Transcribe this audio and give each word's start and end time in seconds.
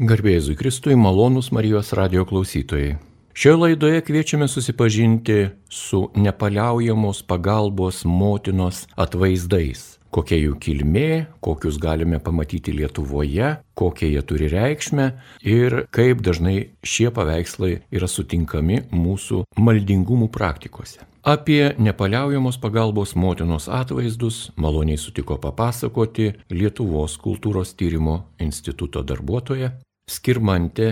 Garbėjai 0.00 0.54
Kristui 0.56 0.94
malonus 0.96 1.50
Marijos 1.52 1.90
radio 1.92 2.22
klausytojai. 2.24 2.94
Šioje 3.36 3.56
laidoje 3.60 3.98
kviečiame 4.00 4.46
susipažinti 4.48 5.50
su 5.68 5.98
nepaliaujamos 6.16 7.20
pagalbos 7.28 8.06
motinos 8.08 8.86
atvaizdais. 8.96 9.98
Kokia 10.08 10.38
jų 10.40 10.54
kilmė, 10.56 11.26
kokius 11.44 11.76
galime 11.76 12.16
pamatyti 12.16 12.72
Lietuvoje, 12.78 13.50
kokie 13.76 14.08
jie 14.14 14.22
turi 14.24 14.48
reikšmę 14.48 15.10
ir 15.44 15.76
kaip 15.92 16.24
dažnai 16.24 16.70
šie 16.80 17.10
paveikslai 17.12 17.74
yra 17.92 18.08
sutinkami 18.08 18.80
mūsų 18.88 19.42
maldingumų 19.60 20.30
praktikose. 20.32 21.04
Apie 21.28 21.74
nepaliaujamos 21.76 22.56
pagalbos 22.56 23.12
motinos 23.12 23.68
atvaizdus 23.68 24.48
maloniai 24.56 24.96
sutiko 24.96 25.36
papasakoti 25.36 26.32
Lietuvos 26.48 27.20
kultūros 27.20 27.76
tyrimo 27.76 28.22
instituto 28.40 29.04
darbuotoja 29.04 29.74
Skirmantė 30.10 30.88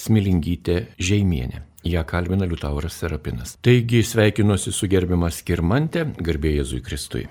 Smilingytė 0.00 0.76
Žeimienė. 0.96 1.58
Ja 1.84 2.06
kalbina 2.08 2.46
Liutauras 2.48 2.94
Serapinas. 3.02 3.56
Taigi 3.60 4.00
sveikinuosi 4.06 4.72
su 4.72 4.88
gerbiamas 4.88 5.42
Skirmantė, 5.42 6.06
garbė 6.24 6.54
Jėzui 6.54 6.80
Kristui. 6.86 7.26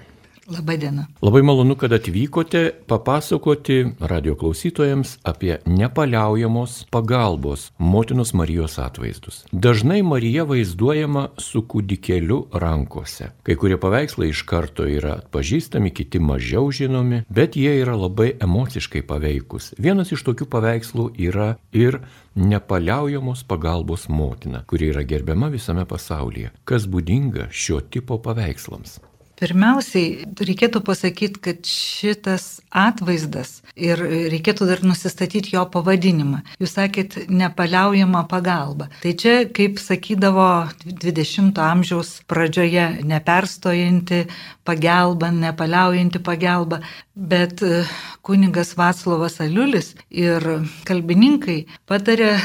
Labadiena. 0.51 1.05
Labai 1.21 1.41
malonu, 1.41 1.75
kad 1.75 1.93
atvykote 1.93 2.71
papasakoti 2.87 3.85
radio 3.99 4.35
klausytojams 4.35 5.17
apie 5.23 5.57
nepaliaujamos 5.65 6.85
pagalbos 6.91 7.71
motinos 7.77 8.33
Marijos 8.33 8.79
atvaizdus. 8.79 9.45
Dažnai 9.51 10.01
Marija 10.03 10.43
vaizduojama 10.43 11.27
su 11.37 11.61
kūdikėliu 11.63 12.41
rankose. 12.51 13.29
Kai 13.47 13.55
kurie 13.55 13.77
paveikslai 13.79 14.31
iš 14.33 14.41
karto 14.49 14.87
yra 14.89 15.15
atpažįstami, 15.21 15.93
kiti 15.95 16.19
mažiau 16.19 16.71
žinomi, 16.71 17.23
bet 17.29 17.55
jie 17.55 17.77
yra 17.83 17.95
labai 17.95 18.33
emociškai 18.39 19.05
paveikus. 19.07 19.71
Vienas 19.79 20.11
iš 20.11 20.25
tokių 20.27 20.49
paveikslų 20.51 21.07
yra 21.29 21.53
ir 21.71 22.01
nepaliaujamos 22.35 23.45
pagalbos 23.47 24.09
motina, 24.09 24.65
kuri 24.67 24.91
yra 24.91 25.05
gerbiama 25.07 25.51
visame 25.53 25.87
pasaulyje. 25.87 26.51
Kas 26.67 26.89
būdinga 26.91 27.47
šio 27.51 27.79
tipo 27.87 28.19
paveikslams? 28.19 28.99
Pirmiausiai, 29.41 30.27
reikėtų 30.37 30.83
pasakyti, 30.85 31.39
kad 31.41 31.65
šitas 31.65 32.59
atvaizdas 32.69 33.55
ir 33.73 33.97
reikėtų 34.29 34.67
dar 34.69 34.83
nusistatyti 34.85 35.55
jo 35.55 35.63
pavadinimą. 35.73 36.43
Jūs 36.61 36.75
sakėt, 36.77 37.17
nepaliaujama 37.25 38.21
pagalba. 38.29 38.91
Tai 39.01 39.15
čia, 39.17 39.35
kaip 39.49 39.81
sakydavo 39.81 40.47
20-ojo 40.85 41.65
amžiaus 41.65 42.13
pradžioje, 42.29 43.01
neperstojanti 43.09 44.27
pagalba, 44.67 45.31
nepaliaujanti 45.33 46.21
pagalba, 46.21 46.83
bet 47.15 47.65
e, 47.65 47.85
kuningas 48.21 48.75
Vaclovas 48.77 49.39
Aliulis 49.41 49.95
ir 50.13 50.45
kalbininkai 50.85 51.63
patarė 51.89 52.35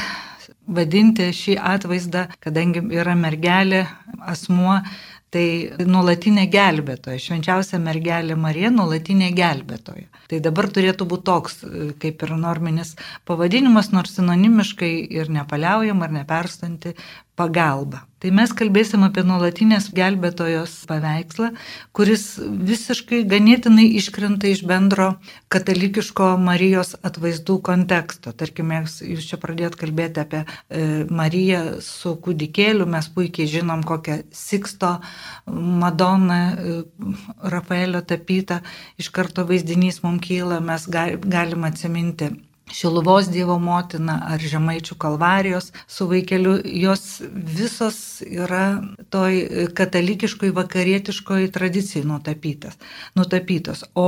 vadinti 0.67 1.29
šį 1.31 1.57
atvaizdą, 1.75 2.25
kadangi 2.43 2.83
yra 2.97 3.15
mergelė, 3.15 3.85
asmuo, 4.27 4.81
Tai 5.35 5.43
nuolatinė 5.83 6.45
gelbėtoja, 6.47 7.19
švenčiausia 7.19 7.81
mergelė 7.83 8.37
Marija, 8.39 8.69
nuolatinė 8.71 9.33
gelbėtoja. 9.35 10.05
Tai 10.31 10.39
dabar 10.45 10.69
turėtų 10.71 11.07
būti 11.11 11.27
toks, 11.27 11.57
kaip 11.99 12.23
ir 12.23 12.31
norminis 12.39 12.93
pavadinimas, 13.27 13.91
nors 13.91 14.15
sinonimiškai 14.15 14.93
ir 15.19 15.27
nepaliaujama, 15.35 16.07
ar 16.07 16.15
neperstanti 16.21 16.95
pagalba. 17.37 18.03
Tai 18.17 18.31
mes 18.33 18.49
kalbėsim 18.57 19.03
apie 19.05 19.21
nuolatinės 19.21 19.91
gelbėtojos 19.93 20.71
paveikslą, 20.89 21.51
kuris 21.93 22.23
visiškai 22.41 23.19
ganėtinai 23.29 23.85
iškrenta 23.99 24.49
iš 24.49 24.63
bendro 24.65 25.11
katalikiško 25.53 26.31
Marijos 26.41 26.95
atvaizdų 27.05 27.59
konteksto. 27.67 28.33
Tarkime, 28.33 28.81
jūs 28.87 29.29
čia 29.29 29.37
pradėjot 29.43 29.77
kalbėti 29.77 30.23
apie 30.23 30.41
e, 30.41 31.05
Mariją 31.13 31.61
su 31.85 32.15
kūdikėliu, 32.25 32.89
mes 32.89 33.11
puikiai 33.13 33.45
žinom, 33.53 33.85
kokią 33.85 34.23
Siksto 34.33 34.95
Madoną 35.45 36.41
e, 36.41 36.81
Rafaelio 37.53 38.01
tapytą, 38.01 38.63
iš 38.97 39.13
karto 39.13 39.45
vaizdinys 39.45 40.01
mums 40.01 40.25
kyla, 40.25 40.57
mes 40.57 40.89
galim 40.89 41.69
atsiminti 41.69 42.33
Šiluvos 42.73 43.29
Dievo 43.31 43.55
motina 43.63 44.17
ar 44.27 44.43
Žemaičių 44.43 44.97
kalvarijos 44.99 45.71
su 45.87 46.07
vaikeliu, 46.09 46.57
jos 46.65 47.21
visos 47.31 48.21
yra 48.27 48.81
toj 49.13 49.69
katalikiškoj 49.77 50.51
vakarietiškoj 50.57 51.51
tradicijai 51.55 52.05
nutapytas, 52.07 52.79
nutapytos. 53.15 53.85
O 53.95 54.07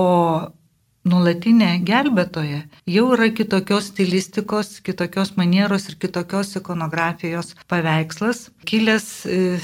nulatinė 1.08 1.80
gelbėtoja 1.88 2.64
jau 2.90 3.06
yra 3.16 3.30
kitokios 3.36 3.92
stilistikos, 3.94 4.80
kitokios 4.86 5.36
manieros 5.40 5.88
ir 5.90 6.00
kitokios 6.02 6.56
ikonografijos 6.59 7.56
paveikslas, 7.72 8.50
kilęs 8.68 9.08
e, 9.26 9.59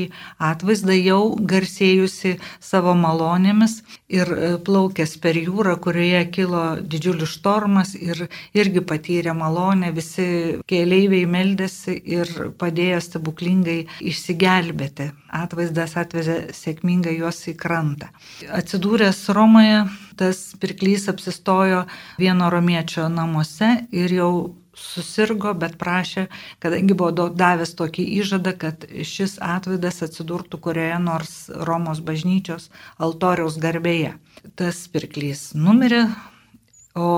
atvaizdą 0.50 0.94
jau 0.96 1.20
garsėjusi 1.52 2.36
savo 2.62 2.94
malonėmis 2.98 3.80
ir 4.12 4.30
e, 4.30 4.50
plaukęs 4.66 5.16
per 5.22 5.38
jūrą, 5.40 5.76
kurioje 5.82 6.22
kilo 6.36 6.64
didžiulis 6.80 7.34
štormas 7.36 7.94
ir 7.98 8.26
irgi 8.56 8.82
patyrė 8.86 9.34
malonę, 9.36 9.92
visi 9.96 10.26
keliaiviai 10.70 11.26
meldėsi 11.30 11.96
ir 12.16 12.30
padėjo 12.60 13.02
stebuklingai 13.08 13.80
išsigelbėti. 14.12 15.10
Atvaizdas 15.36 15.96
atvežė 16.00 16.36
sėkmingai 16.56 17.16
juos 17.18 17.42
į 17.50 17.56
krantą. 17.60 18.08
Atsidūręs 18.56 19.26
Romoje, 19.36 19.82
tas 20.16 20.54
pirklys 20.60 21.10
apsistojo 21.12 21.84
vieno 22.20 22.48
romiečio 22.52 23.10
namuose 23.12 23.74
ir 23.92 24.14
jau 24.16 24.30
susirgo, 24.76 25.54
bet 25.56 25.76
prašė, 25.80 26.26
kadangi 26.62 26.96
buvo 26.98 27.28
davęs 27.32 27.74
tokį 27.78 28.04
įžadą, 28.20 28.52
kad 28.60 28.86
šis 29.08 29.38
atvaizdas 29.42 30.02
atsidurtų 30.06 30.60
kurioje 30.68 31.00
nors 31.02 31.34
Romos 31.68 32.02
bažnyčios 32.04 32.70
altoriaus 33.02 33.58
garbėje. 33.62 34.14
Tas 34.56 34.84
pirklys 34.92 35.50
numirė, 35.56 36.04
o 36.96 37.08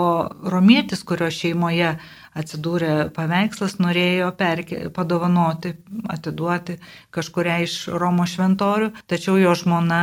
romietis, 0.43 1.05
kurio 1.07 1.31
šeimoje 1.31 1.95
atsidūrė 2.37 3.11
paveikslas, 3.17 3.79
norėjo 3.81 4.31
perke, 4.39 4.81
padovanoti, 4.95 5.75
atiduoti 6.11 6.79
kažkuria 7.15 7.59
iš 7.65 7.77
Romo 8.01 8.27
šventorių, 8.29 8.91
tačiau 9.11 9.39
jo 9.41 9.55
žmona 9.59 10.01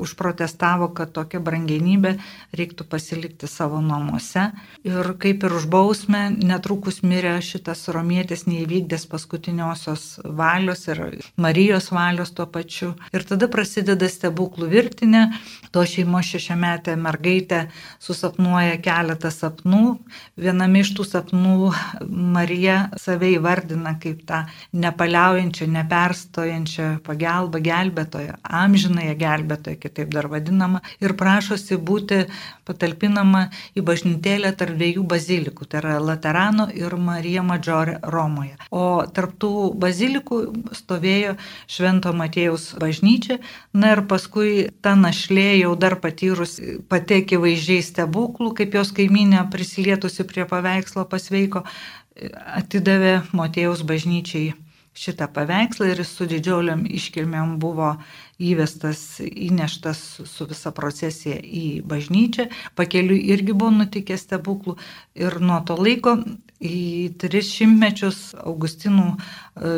užprotestavo, 0.00 0.88
kad 0.96 1.12
tokia 1.16 1.40
brangenybė 1.42 2.16
reiktų 2.56 2.86
pasilikti 2.90 3.50
savo 3.50 3.80
namuose. 3.84 4.50
Ir 4.86 5.12
kaip 5.20 5.44
ir 5.46 5.56
už 5.56 5.68
bausmę, 5.72 6.28
netrukus 6.30 7.02
mirė 7.06 7.36
šitas 7.44 7.86
romietis 7.94 8.46
neįvykdęs 8.48 9.08
paskutiniosios 9.10 10.06
valios 10.24 10.86
ir 10.90 11.02
Marijos 11.40 11.90
valios 11.94 12.32
tuo 12.36 12.46
pačiu. 12.50 12.94
Ir 13.14 13.26
tada 13.26 13.48
prasideda 13.52 14.08
stebuklų 14.10 14.70
virtinė, 14.70 15.26
to 15.74 15.84
šeimos 15.86 16.30
šešiametė 16.32 16.96
mergaitė 17.00 17.66
susapnuoja 18.02 18.78
keletą 18.82 19.30
sapnų. 19.34 19.98
Viename 20.40 20.82
iš 20.84 20.94
tų 20.96 21.06
sapnų 21.08 21.65
Marija 22.08 22.90
save 23.00 23.32
įvardina 23.36 23.96
kaip 24.02 24.24
tą 24.28 24.42
nepaliaujančią, 24.76 25.68
neperstojančią 25.76 26.88
pagalbą 27.06 27.60
gelbėtoją, 27.64 28.36
amžinąją 28.42 29.16
gelbėtoją, 29.20 29.80
kitaip 29.82 30.12
dar 30.14 30.28
vadinama, 30.32 30.82
ir 31.00 31.16
prašosi 31.18 31.78
būti 31.78 32.24
patalpinama 32.66 33.46
į 33.78 33.84
bažnytėlę 33.86 34.52
tarp 34.58 34.76
dviejų 34.76 35.04
bazilikų, 35.08 35.68
tai 35.70 35.80
yra 35.82 35.96
Laterano 36.02 36.66
ir 36.74 36.96
Marija 36.98 37.44
Madžorė 37.46 37.98
Romoje. 38.02 38.56
O 38.74 39.04
tarptų 39.06 39.52
bazilikų 39.78 40.40
stovėjo 40.76 41.36
Švento 41.70 42.12
Matėjaus 42.16 42.72
bažnyčia, 42.80 43.38
na 43.72 43.94
ir 43.94 44.02
paskui 44.10 44.68
ta 44.82 44.96
našlė 44.98 45.60
jau 45.60 45.74
dar 45.78 45.98
patyrus 46.02 46.58
patekė 46.90 47.38
vaizdžiai 47.42 47.84
stebuklų, 47.86 48.52
kaip 48.58 48.74
jos 48.78 48.92
kaiminė 48.96 49.44
prisilietusi 49.52 50.26
prie 50.26 50.46
paveikslo 50.48 51.06
pasveiko, 51.10 51.45
atidavė 51.54 53.20
Matėjaus 53.36 53.82
bažnyčiai 53.86 54.54
šitą 54.96 55.28
paveikslą 55.32 55.90
ir 55.92 56.00
jis 56.00 56.12
su 56.16 56.26
didžiuliam 56.28 56.86
iškilmėm 56.88 57.56
buvo 57.60 57.92
įvestas, 58.40 59.20
įneštas 59.20 60.00
su 60.24 60.46
visa 60.48 60.72
procesija 60.76 61.36
į 61.36 61.82
bažnyčią. 61.88 62.48
Pakeliui 62.78 63.20
irgi 63.34 63.52
buvo 63.52 63.74
nutikę 63.76 64.16
stebuklų 64.20 64.76
ir 65.20 65.38
nuo 65.44 65.60
to 65.68 65.76
laiko 65.76 66.16
į 66.60 67.16
tris 67.20 67.50
šimtmečius 67.52 68.34
Augustinų 68.40 69.08
e, 69.12 69.18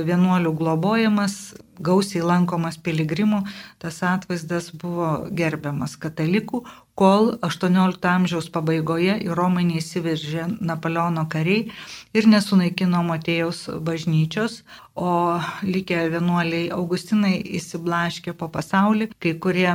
vienuolių 0.06 0.52
globojamas, 0.58 1.54
gausiai 1.78 2.22
lankomas 2.26 2.78
piligrimų, 2.82 3.44
tas 3.82 4.00
atvaizdas 4.06 4.70
buvo 4.74 5.28
gerbiamas 5.34 5.96
katalikų, 5.98 6.64
kol 6.98 7.36
18 7.46 8.08
amžiaus 8.10 8.48
pabaigoje 8.54 9.18
į 9.26 9.34
Romą 9.38 9.62
neįsiveržė 9.66 10.48
Napoleono 10.58 11.28
kariai 11.30 11.68
ir 12.14 12.26
nesunaikino 12.30 13.04
Matėjaus 13.06 13.68
bažnyčios, 13.86 14.62
o 14.98 15.38
likę 15.62 16.08
vienuoliai 16.14 16.72
Augustinai 16.74 17.38
įsiblaškė 17.60 18.34
po 18.38 18.50
pasaulį, 18.54 19.12
kai 19.22 19.36
kurie 19.38 19.72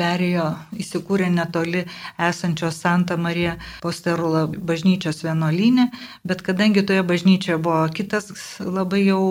perėjo, 0.00 0.46
įsikūrė 0.80 1.28
netoli 1.34 1.84
esančios 2.30 2.80
Santa 2.80 3.18
Marija 3.20 3.56
Posterula 3.84 4.46
bažnyčios 4.48 5.22
vienuolynė, 5.26 5.90
bet 6.24 6.42
kadangi 6.46 6.84
toje 6.88 7.04
bažnyčioje 7.06 7.60
buvo 7.60 7.84
kitas 7.94 8.32
labai 8.60 9.04
jau 9.04 9.22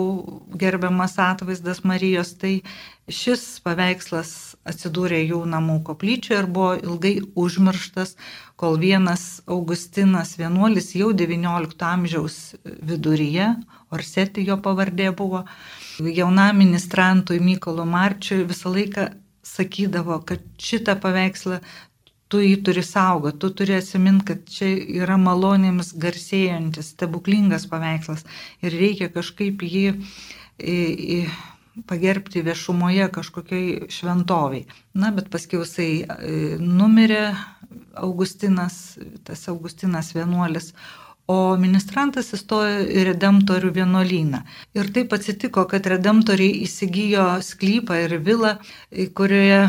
gerbiamas 0.62 1.18
atvaizdas 1.20 1.82
Marijos, 1.84 2.36
tai 2.38 2.60
šis 3.10 3.42
paveikslas 3.64 4.30
atsidūrė 4.68 5.20
jų 5.24 5.40
namų 5.50 5.80
koplyčioje 5.88 6.38
ir 6.42 6.48
buvo 6.50 6.74
ilgai 6.78 7.14
užmirštas, 7.38 8.14
kol 8.60 8.78
vienas 8.80 9.40
Augustinas 9.50 10.36
vienuolis 10.38 10.92
jau 10.94 11.10
XIX 11.16 11.86
amžiaus 11.90 12.38
viduryje, 12.64 13.54
Orsetijo 13.90 14.54
pavardė 14.62 15.08
buvo, 15.18 15.42
jaunam 15.98 16.60
ministrantui 16.62 17.40
Mykolo 17.42 17.82
Marčiui 17.88 18.44
visą 18.46 18.70
laiką 18.70 19.08
sakydavo, 19.46 20.20
kad 20.26 20.42
šitą 20.60 20.96
paveikslą 21.00 21.60
tu 22.30 22.40
jį 22.42 22.60
turi 22.66 22.82
saugoti, 22.86 23.40
tu 23.42 23.50
turi 23.58 23.74
atsiminti, 23.74 24.26
kad 24.28 24.42
čia 24.50 24.68
yra 25.02 25.16
malonėmis 25.18 25.94
garsėjantis, 25.98 26.92
stebuklingas 26.94 27.66
paveikslas 27.70 28.22
ir 28.62 28.76
reikia 28.78 29.10
kažkaip 29.10 29.64
jį 29.66 29.86
į, 30.60 30.76
į, 31.16 31.18
pagerbti 31.90 32.44
viešumoje 32.46 33.08
kažkokiai 33.14 33.90
šventoviai. 33.92 34.66
Na, 34.94 35.10
bet 35.16 35.30
paskui 35.32 35.60
jisai 35.62 35.90
e, 36.02 36.38
numirė 36.60 37.32
Augustinas, 38.00 38.98
tas 39.26 39.46
Augustinas 39.50 40.12
vienuolis, 40.14 40.72
o 41.30 41.56
ministrantas 41.60 42.32
įstojo 42.36 42.84
į 42.90 43.04
redemptorių 43.10 43.70
vienuolyną. 43.76 44.42
Ir 44.78 44.90
taip 44.94 45.14
atsitiko, 45.16 45.66
kad 45.70 45.86
redemptoriai 45.92 46.62
įsigijo 46.66 47.26
sklypą 47.46 48.00
ir 48.06 48.16
vilą, 48.26 48.56
kurioje 49.18 49.60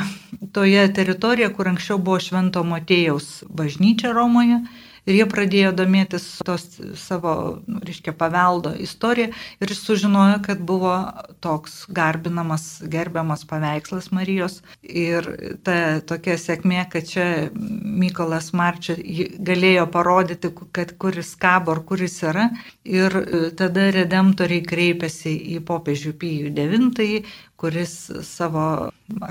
toje 0.56 0.86
teritorijoje, 0.98 1.54
kur 1.58 1.72
anksčiau 1.74 2.00
buvo 2.02 2.22
Švento 2.24 2.64
Motėjaus 2.68 3.42
bažnyčia 3.50 4.14
Romoje, 4.16 4.64
Ir 5.10 5.18
jie 5.18 5.26
pradėjo 5.26 5.72
domėtis 5.74 6.26
tos 6.46 6.68
savo, 7.02 7.34
nu, 7.66 7.80
reiškia, 7.82 8.14
paveldo 8.18 8.74
istoriją 8.86 9.32
ir 9.64 9.74
sužinojo, 9.74 10.38
kad 10.46 10.62
buvo 10.62 10.94
toks 11.42 11.88
garbinamas, 11.90 12.68
gerbiamas 12.86 13.42
paveikslas 13.50 14.12
Marijos. 14.14 14.60
Ir 14.86 15.26
ta 15.66 15.76
tokia 16.06 16.38
sėkmė, 16.38 16.84
kad 16.94 17.10
čia 17.10 17.26
Mykolas 17.56 18.52
Marčia 18.58 18.98
galėjo 19.42 19.88
parodyti, 19.94 20.54
kad 20.76 20.94
kuris 21.02 21.34
kabo 21.42 21.74
ar 21.74 21.82
kuris 21.88 22.20
yra. 22.22 22.52
Ir 22.86 23.18
tada 23.58 23.90
redemptoriai 23.96 24.62
kreipėsi 24.68 25.34
į 25.56 25.64
popiežių 25.66 26.14
Pijų 26.22 26.54
IX, 26.54 27.34
kuris 27.62 27.94
savo 28.26 28.64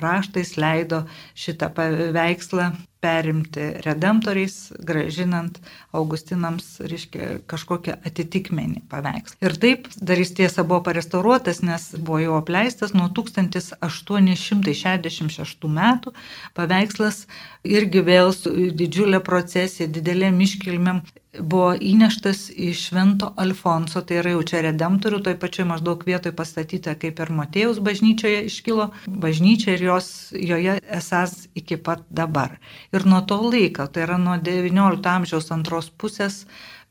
raštais 0.04 0.54
leido 0.60 1.02
šitą 1.34 1.72
paveikslą 1.74 2.70
perimti 3.00 3.60
redemptoriais, 3.84 4.72
gražinant 4.84 5.60
Augustinams, 5.96 6.80
reiškia, 6.84 7.38
kažkokią 7.48 7.94
atitikmenį 8.06 8.80
paveikslą. 8.92 9.36
Ir 9.40 9.56
taip, 9.62 9.88
dar 9.96 10.18
jis 10.20 10.34
tiesa 10.36 10.64
buvo 10.68 10.80
parestauruotas, 10.90 11.62
nes 11.64 11.96
buvo 11.96 12.18
jau 12.20 12.34
apleistas 12.36 12.92
nuo 12.94 13.08
1866 13.16 15.68
metų. 15.80 16.12
Paveikslas 16.58 17.16
irgi 17.64 18.00
vėl 18.04 18.28
su 18.36 18.52
didžiulė 18.52 19.20
procesija, 19.24 19.88
didelėm 19.88 20.36
iškilmėm 20.44 21.00
buvo 21.38 21.74
įneštas 21.78 22.48
į 22.50 22.72
Švento 22.74 23.30
Alfonso, 23.38 24.02
tai 24.02 24.18
yra 24.22 24.32
jau 24.34 24.42
čia 24.50 24.64
redemptorių, 24.66 25.20
toj 25.26 25.36
pačioj 25.42 25.66
maždaug 25.70 26.02
vietoje 26.06 26.34
pastatyta 26.36 26.96
kaip 26.98 27.22
ir 27.22 27.30
Matėjaus 27.34 27.78
bažnyčioje 27.86 28.42
iškilo 28.48 28.90
bažnyčia 29.06 29.76
ir 29.76 29.86
jos, 29.90 30.10
joje 30.34 30.78
esas 30.90 31.46
iki 31.54 31.78
pat 31.78 32.02
dabar. 32.10 32.58
Ir 32.94 33.06
nuo 33.06 33.22
to 33.22 33.38
laiko, 33.46 33.86
tai 33.86 34.08
yra 34.08 34.18
nuo 34.18 34.36
XIX 34.42 35.14
amžiaus 35.14 35.50
antros 35.54 35.90
pusės, 35.90 36.44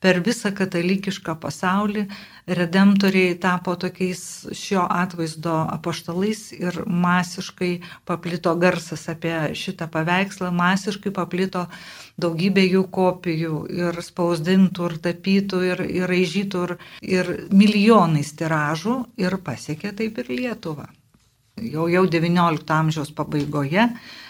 per 0.03 0.19
visą 0.25 0.51
katalikišką 0.55 1.35
pasaulį. 1.43 2.05
Redemptoriai 2.59 3.35
tapo 3.37 3.75
tokiais 3.77 4.21
šio 4.57 4.85
atvaizdo 4.89 5.55
apaštalais 5.75 6.47
ir 6.57 6.79
masiškai 6.87 7.71
paplito 8.09 8.55
garsas 8.63 9.05
apie 9.11 9.35
šitą 9.53 9.89
paveikslą, 9.93 10.49
masiškai 10.55 11.13
paplito 11.13 11.67
daugybė 12.17 12.65
jų 12.65 12.85
kopijų 12.95 13.63
ir 13.81 14.01
spausdintų, 14.05 14.89
ir 14.89 14.97
tapytų, 15.09 15.65
ir, 15.71 15.83
ir 16.01 16.09
raižytų, 16.09 16.63
ir, 16.67 16.77
ir 17.19 17.35
milijonais 17.51 18.33
tiražų 18.39 19.03
ir 19.21 19.37
pasiekė 19.45 19.93
taip 20.01 20.23
ir 20.23 20.33
Lietuvą 20.39 20.89
jau, 21.61 21.87
jau 21.91 22.05
XIX 22.07 22.73
amžiaus 22.79 23.11
pabaigoje 23.15 23.89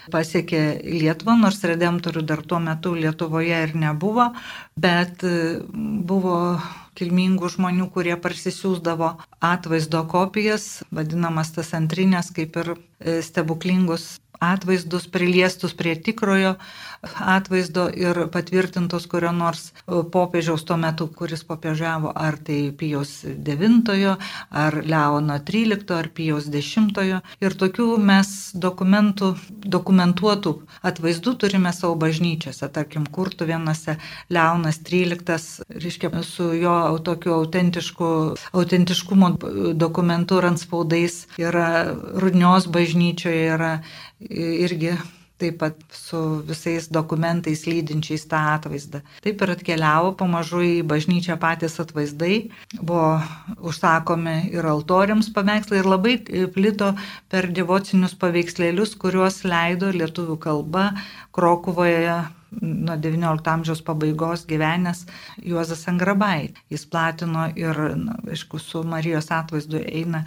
pasiekė 0.09 0.61
Lietuvą, 0.83 1.35
nors 1.37 1.61
redemptorių 1.65 2.23
dar 2.25 2.41
tuo 2.41 2.59
metu 2.63 2.95
Lietuvoje 2.97 3.63
ir 3.67 3.75
nebuvo, 3.77 4.31
bet 4.79 5.23
e, 5.27 5.59
buvo 5.69 6.37
kilmingų 6.99 7.51
žmonių, 7.53 7.89
kurie 7.93 8.15
parsisiųsdavo 8.19 9.13
atvaizdo 9.45 10.03
kopijas, 10.11 10.81
vadinamas 10.91 11.53
tas 11.55 11.71
antrinės, 11.77 12.33
kaip 12.35 12.57
ir 12.59 12.73
e, 12.73 13.19
stebuklingus 13.25 14.15
atvaizdus 14.39 15.07
priliestus 15.11 15.73
prie 15.73 15.95
tikrojo 15.95 16.55
atvaizdo 17.19 17.87
ir 17.95 18.25
patvirtintos 18.31 19.05
kurio 19.07 19.31
nors 19.31 19.69
popiežiaus 19.87 20.65
tuo 20.67 20.77
metu, 20.77 21.07
kuris 21.07 21.43
popiežiavo, 21.47 22.11
ar 22.15 22.37
tai 22.43 22.59
Pijos 22.75 23.23
IX, 23.23 24.17
ar 24.49 24.81
Leono 24.83 25.37
XIII, 25.39 25.85
ar 25.95 26.09
Pijos 26.15 26.49
X. 26.51 26.75
Ir 27.39 27.55
tokių 27.55 27.87
mes 28.03 28.51
dokumentų, 28.53 29.31
dokumentuotų 29.63 30.55
atvaizdų 30.83 31.35
turime 31.39 31.71
savo 31.75 31.95
bažnyčiose, 31.99 32.67
tarkim, 32.73 33.07
kurtų 33.07 33.47
vienose 33.47 33.95
Leonas 34.29 34.81
XIII, 34.83 35.69
reiškia, 35.79 36.11
su 36.23 36.51
jo 36.59 36.75
tokiu 37.03 37.37
autentišku, 37.39 38.11
autentiškumo 38.51 39.31
dokumentu 39.79 40.39
ir 40.39 40.49
ant 40.51 40.59
spaudais 40.59 41.23
yra 41.39 41.95
Rudnios 42.19 42.67
bažnyčioje 42.67 43.47
yra 43.55 43.71
irgi 44.19 44.97
taip 45.39 45.59
pat 45.61 45.75
su 45.95 46.19
visais 46.47 46.89
dokumentais 46.91 47.63
lydinčiais 47.67 48.25
tą 48.27 48.39
atvaizdą. 48.57 48.99
Taip 49.23 49.43
ir 49.45 49.53
atkeliavo 49.55 50.11
pamažu 50.19 50.59
į 50.65 50.73
bažnyčią 50.89 51.37
patys 51.39 51.79
atvaizdai, 51.79 52.49
buvo 52.81 53.21
užsakomi 53.71 54.51
ir 54.51 54.67
altoriams 54.67 55.31
paveikslai 55.35 55.79
ir 55.79 55.87
labai 55.93 56.17
plito 56.55 56.91
per 57.31 57.47
devocinius 57.55 58.17
paveikslėlius, 58.19 58.97
kuriuos 58.99 59.45
leido 59.47 59.93
lietuvių 59.95 60.35
kalba 60.43 60.89
Krokuvoje 61.35 62.19
nuo 62.61 62.95
XIX 62.97 63.51
amžiaus 63.53 63.81
pabaigos 63.85 64.45
gyvenęs 64.49 65.05
Juozas 65.45 65.87
Angrabai. 65.91 66.53
Jis 66.69 66.85
platino 66.85 67.47
ir, 67.55 67.81
na, 67.97 68.17
aišku, 68.29 68.59
su 68.59 68.83
Marijos 68.83 69.31
atvaizdu 69.33 69.83
eina 69.85 70.23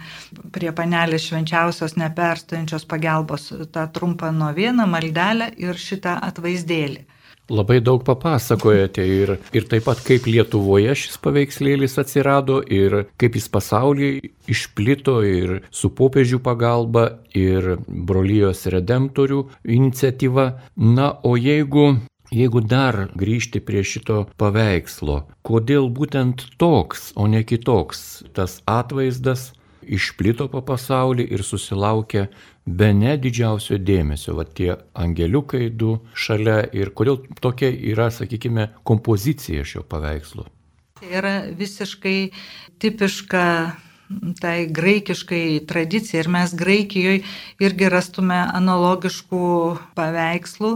prie 0.55 0.71
panelės 0.75 1.27
švenčiausios 1.29 1.97
neperstojančios 1.99 2.87
pagalbos 2.89 3.51
tą 3.73 3.87
trumpą 3.95 4.31
nuo 4.31 4.53
vieną 4.55 4.87
maldelę 4.89 5.51
ir 5.57 5.79
šitą 5.79 6.19
atvaizdėlį. 6.29 7.03
Labai 7.51 7.81
daug 7.83 7.99
papasakojate 8.07 9.03
ir, 9.03 9.33
ir 9.51 9.65
taip 9.67 9.83
pat 9.83 9.99
kaip 10.07 10.29
Lietuvoje 10.31 10.93
šis 10.95 11.17
paveikslėlis 11.19 11.97
atsirado 11.99 12.61
ir 12.71 13.01
kaip 13.19 13.35
jis 13.35 13.49
pasaulyje 13.51 14.31
išplito 14.47 15.17
ir 15.27 15.57
su 15.67 15.91
popiežių 15.91 16.39
pagalba 16.45 17.03
ir 17.35 17.73
brolyjos 17.83 18.63
redemptorių 18.71 19.41
iniciatyva. 19.75 20.47
Na, 20.79 21.09
o 21.27 21.35
jeigu 21.35 21.97
Jeigu 22.33 22.63
dar 22.65 22.95
grįžti 23.13 23.59
prie 23.61 23.83
šito 23.85 24.23
paveikslo, 24.41 25.19
kodėl 25.45 25.91
būtent 25.93 26.47
toks, 26.57 27.11
o 27.13 27.27
ne 27.29 27.43
kitoks 27.45 28.23
tas 28.33 28.55
atvaizdas 28.65 29.51
išplito 29.85 30.47
po 30.49 30.63
pasaulį 30.65 31.27
ir 31.35 31.43
susilaukė 31.45 32.25
be 32.65 32.89
ne 32.97 33.13
didžiausio 33.21 33.77
dėmesio, 33.77 34.33
va 34.39 34.47
tie 34.47 34.71
angeliukai 34.97 35.67
du 35.69 35.99
šalia 36.15 36.63
ir 36.73 36.93
kodėl 36.97 37.21
tokia 37.43 37.69
yra, 37.69 38.09
sakykime, 38.09 38.69
kompozicija 38.87 39.65
šio 39.67 39.85
paveikslo. 39.85 40.47
Tai 40.97 41.09
yra 41.19 41.35
visiškai 41.53 42.17
tipiška 42.81 43.45
tai 44.41 44.67
graikiškai 44.69 45.63
tradicijai 45.69 46.21
ir 46.23 46.29
mes 46.31 46.53
Graikijoje 46.57 47.23
irgi 47.63 47.89
rastume 47.91 48.37
analogiškų 48.59 49.43
paveikslų, 49.97 50.71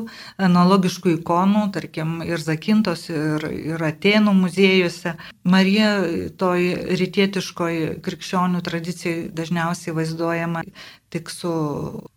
analogiškų 0.50 1.15
ikonų, 1.17 1.63
tarkim, 1.75 2.20
ir 2.25 2.44
Zakintos, 2.44 3.08
ir, 3.13 3.48
ir 3.74 3.88
Atenų 3.89 4.34
muziejuose. 4.38 5.15
Marija 5.48 5.91
toj 6.39 6.70
rytietiškoji 7.00 7.98
krikščionių 8.03 8.63
tradicijai 8.65 9.27
dažniausiai 9.34 9.96
vaizduojama 9.98 10.65
tik 11.13 11.32
su 11.32 11.51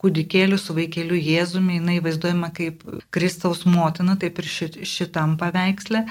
kūdikėliu, 0.02 0.58
su 0.58 0.74
vaikeliu 0.74 1.18
Jėzumi, 1.18 1.78
jinai 1.78 2.00
vaizduojama 2.02 2.50
kaip 2.56 2.82
Kristaus 3.14 3.64
motina, 3.68 4.16
taip 4.20 4.42
ir 4.42 4.50
šitam 4.50 5.36
paveiksle. 5.40 6.06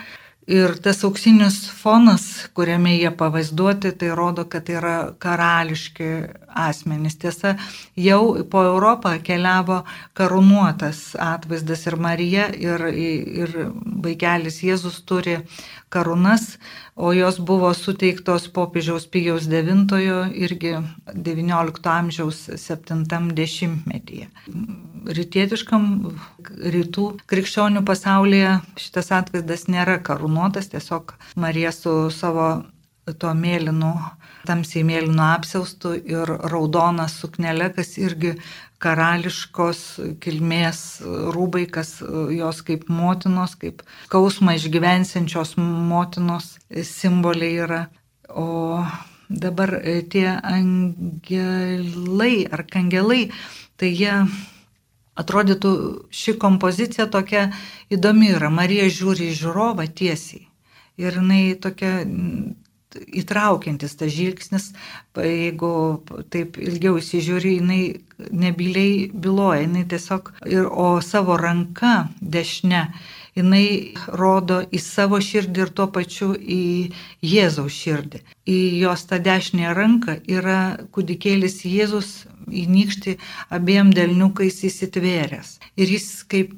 Ir 0.49 0.71
tas 0.81 1.03
auksinis 1.05 1.59
fonas, 1.77 2.23
kuriame 2.57 2.95
jie 2.95 3.11
pavaizduoti, 3.13 3.91
tai 4.01 4.07
rodo, 4.17 4.47
kad 4.49 4.63
tai 4.65 4.79
yra 4.79 4.93
karališki 5.21 6.07
asmenys. 6.57 7.19
Tiesa, 7.21 7.51
jau 7.93 8.21
po 8.49 8.63
Europą 8.65 9.11
keliavo 9.21 9.83
karūnuotas 10.17 11.13
atvaizdas 11.21 11.85
ir 11.85 11.99
Marija, 12.01 12.47
ir, 12.57 12.87
ir 12.89 13.53
vaikelis 14.01 14.63
Jėzus 14.65 15.03
turi 15.05 15.37
karūnas, 15.93 16.57
o 16.95 17.11
jos 17.15 17.39
buvo 17.41 17.71
suteiktos 17.73 18.47
popiežiaus 18.53 19.07
Pijaus 19.11 19.47
IX 19.49 19.89
irgi 20.37 20.75
XIX 21.13 21.91
amžiaus 21.93 22.41
70-metyje. 22.53 24.29
Rytietiškam 25.19 25.85
rytų 26.75 27.05
krikščionių 27.29 27.85
pasaulyje 27.87 28.57
šitas 28.79 29.13
atvaizdas 29.21 29.67
nėra 29.71 29.99
karūnuotas, 30.03 30.69
tiesiog 30.73 31.15
Marija 31.39 31.71
su 31.75 31.95
savo 32.13 32.49
tuo 33.17 33.33
mėlynu, 33.33 33.93
tamsiai 34.45 34.83
mėlynu 34.85 35.23
apsiaustu 35.23 35.95
ir 35.97 36.29
raudona 36.51 37.07
suknelė, 37.09 37.71
kas 37.73 37.95
irgi 37.97 38.35
karališkos 38.83 39.79
kilmės 40.23 40.79
rūbai, 41.35 41.65
kas 41.71 41.97
jos 42.33 42.61
kaip 42.67 42.87
motinos, 42.91 43.55
kaip 43.59 43.83
skausmą 44.07 44.55
išgyvensiančios 44.59 45.55
motinos 45.59 46.57
simboliai 46.71 47.59
yra. 47.65 47.81
O 48.29 48.83
dabar 49.29 49.73
tie 50.11 50.27
angelai 50.37 52.35
ar 52.51 52.63
kangelai, 52.69 53.31
tai 53.77 53.89
jie 53.93 54.13
atrodytų 55.19 55.71
ši 56.13 56.37
kompozicija 56.39 57.09
tokia 57.11 57.49
įdomi 57.91 58.31
yra. 58.37 58.49
Marija 58.53 58.87
žiūri 58.87 59.29
į 59.33 59.37
žiūrovą 59.41 59.85
tiesiai. 59.91 60.45
Ir 60.99 61.15
jinai 61.19 61.55
tokia 61.59 62.03
įtraukiantis 62.97 63.95
tas 63.99 64.11
žvilgsnis, 64.13 64.71
jeigu 65.17 65.71
taip 66.33 66.57
ilgiau 66.57 66.97
įsižiūri, 67.01 67.59
jinai 67.59 67.83
nebyliai 68.31 69.09
byloja, 69.13 69.63
jinai 69.67 69.85
tiesiog 69.89 70.33
ir 70.49 70.67
o 70.69 70.91
savo 71.05 71.37
ranka 71.39 72.09
dešinė 72.21 72.83
jinai 73.37 73.93
rodo 74.19 74.61
į 74.73 74.81
savo 74.83 75.19
širdį 75.23 75.65
ir 75.65 75.71
tuo 75.77 75.87
pačiu 75.93 76.33
į 76.35 76.61
Jėzaus 77.25 77.75
širdį. 77.75 78.23
Į 78.47 78.59
jos 78.79 79.03
tą 79.09 79.19
dešinę 79.19 79.73
ranką 79.75 80.15
yra 80.31 80.59
kūdikėlis 80.95 81.59
Jėzus 81.67 82.11
įnykšti 82.49 83.15
abiem 83.53 83.91
delniukais 83.93 84.61
įsitvėręs. 84.65 85.51
Ir 85.79 85.91
jis, 85.93 86.07
kaip 86.29 86.53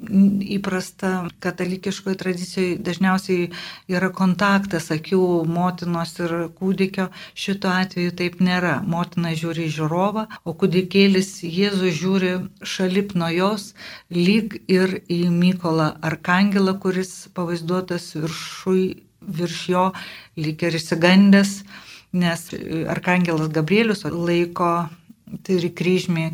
įprasta 0.56 1.12
katalikiškoje 1.42 2.16
tradicijoje, 2.22 2.78
dažniausiai 2.86 3.50
yra 3.92 4.10
kontaktas 4.14 4.90
akių 4.94 5.22
motinos 5.48 6.14
ir 6.22 6.34
kūdikio. 6.58 7.10
Šituo 7.34 7.74
atveju 7.74 8.16
taip 8.18 8.40
nėra. 8.40 8.78
Motina 8.86 9.34
žiūri 9.36 9.68
žiūrovą, 9.72 10.26
o 10.44 10.56
kūdikėlis 10.58 11.42
Jėzus 11.44 11.98
žiūri 12.00 12.34
šalip 12.64 13.16
nuo 13.18 13.30
jos, 13.32 13.72
lyg 14.10 14.60
ir 14.70 15.00
į 15.12 15.22
Mykolą 15.32 15.92
Arkangelą, 16.02 16.78
kuris 16.82 17.14
pavaizduotas 17.36 18.12
viršui, 18.16 18.84
virš 19.26 19.60
jo, 19.74 19.84
lyg 20.36 20.62
ir 20.66 20.78
įsigandęs, 20.78 21.60
nes 22.12 22.48
Arkangelas 22.92 23.52
Gabrielius 23.52 24.04
laiko 24.04 24.72
turi 25.46 25.70
kryžmį 25.72 26.26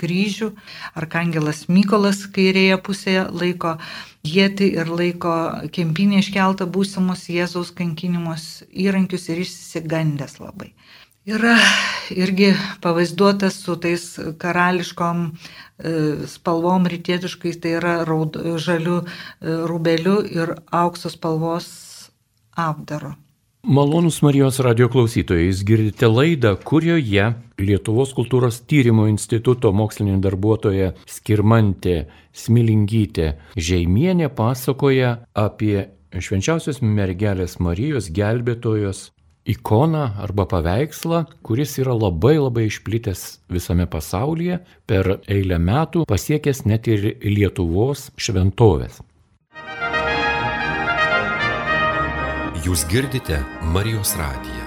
kryžių, 0.00 0.50
arkangelas 0.98 1.64
Mykolas 1.70 2.24
kairėje 2.34 2.78
pusėje 2.86 3.24
laiko 3.30 3.76
jėti 4.26 4.72
ir 4.80 4.90
laiko 4.90 5.34
kempinė 5.74 6.20
iškeltą 6.22 6.66
būsimus 6.70 7.28
Jėzaus 7.30 7.72
kankinimus 7.78 8.64
įrankius 8.70 9.28
ir 9.30 9.44
išsigandęs 9.44 10.40
labai. 10.42 10.72
Yra 11.24 11.54
irgi 12.12 12.50
pavaizduotas 12.84 13.54
su 13.64 13.78
tais 13.80 14.02
karališkom 14.42 15.22
e, 15.24 15.92
spalvom 16.28 16.84
rytietiškais, 16.92 17.62
tai 17.62 17.78
yra 17.78 17.94
raud, 18.04 18.36
žaliu 18.60 18.98
e, 19.00 19.06
rubeliu 19.70 20.18
ir 20.20 20.52
auksos 20.68 21.16
spalvos 21.16 21.70
apdaro. 22.56 23.14
Malonus 23.64 24.18
Marijos 24.20 24.58
radio 24.60 24.90
klausytojai, 24.92 25.46
jūs 25.48 25.62
girdite 25.64 26.08
laidą, 26.10 26.50
kurioje 26.68 27.30
Lietuvos 27.56 28.10
kultūros 28.12 28.58
tyrimo 28.68 29.06
instituto 29.08 29.70
mokslinė 29.72 30.18
darbuotoja 30.20 30.90
Skirmantė 31.08 32.02
Smilingytė 32.36 33.30
Žeimienė 33.56 34.28
pasakoja 34.36 35.14
apie 35.32 35.86
švenčiausios 36.12 36.82
mergelės 36.84 37.56
Marijos 37.56 38.10
gelbėtojos 38.12 39.06
ikoną 39.48 40.04
arba 40.26 40.44
paveikslą, 40.48 41.24
kuris 41.44 41.78
yra 41.80 41.96
labai 41.96 42.36
labai 42.36 42.66
išplitęs 42.68 43.24
visame 43.52 43.88
pasaulyje, 43.88 44.60
per 44.84 45.20
eilę 45.24 45.56
metų 45.56 46.04
pasiekęs 46.08 46.64
net 46.68 46.88
ir 46.92 47.14
Lietuvos 47.24 48.10
šventovės. 48.20 49.00
Jūs 52.64 52.86
girdite 52.88 53.42
Marijos 53.74 54.14
radiją. 54.16 54.62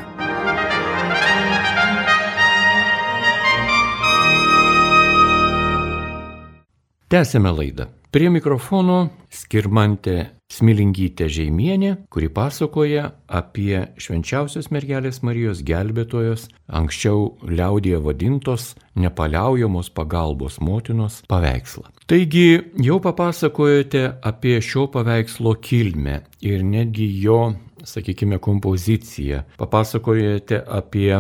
Tęsėme 7.10 7.56
laidą. 7.58 7.88
Prie 8.14 8.30
mikrofono 8.30 9.00
skirmantė 9.34 10.28
Smilingytė 10.54 11.26
Žeimienė, 11.26 11.96
kuri 12.14 12.30
pasakoja 12.30 13.10
apie 13.26 13.82
švenčiausios 13.98 14.70
mergelės 14.70 15.24
Marijos 15.26 15.66
gelbėtojos, 15.66 16.46
anksčiau 16.70 17.32
liaudėje 17.50 18.00
vadintos 18.06 18.76
nepaliaujamos 18.94 19.90
pagalbos 19.98 20.62
motinos 20.62 21.24
paveikslą. 21.34 21.90
Taigi 22.06 22.62
jau 22.78 23.02
papasakojote 23.02 24.06
apie 24.22 24.60
šio 24.62 24.86
paveikslo 24.94 25.58
kilmę 25.58 26.22
ir 26.46 26.62
netgi 26.64 27.10
jo 27.26 27.42
sakykime, 27.88 28.40
kompoziciją. 28.44 29.44
Papasakojate 29.60 30.62
apie 30.80 31.12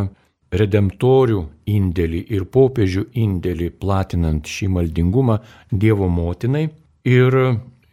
redemptorių 0.51 1.41
indėlį 1.67 2.21
ir 2.35 2.45
popiežių 2.51 3.07
indėlį 3.23 3.71
platinant 3.81 4.47
šį 4.47 4.69
maldingumą 4.75 5.39
Dievo 5.71 6.07
motinai. 6.11 6.69
Ir 7.07 7.35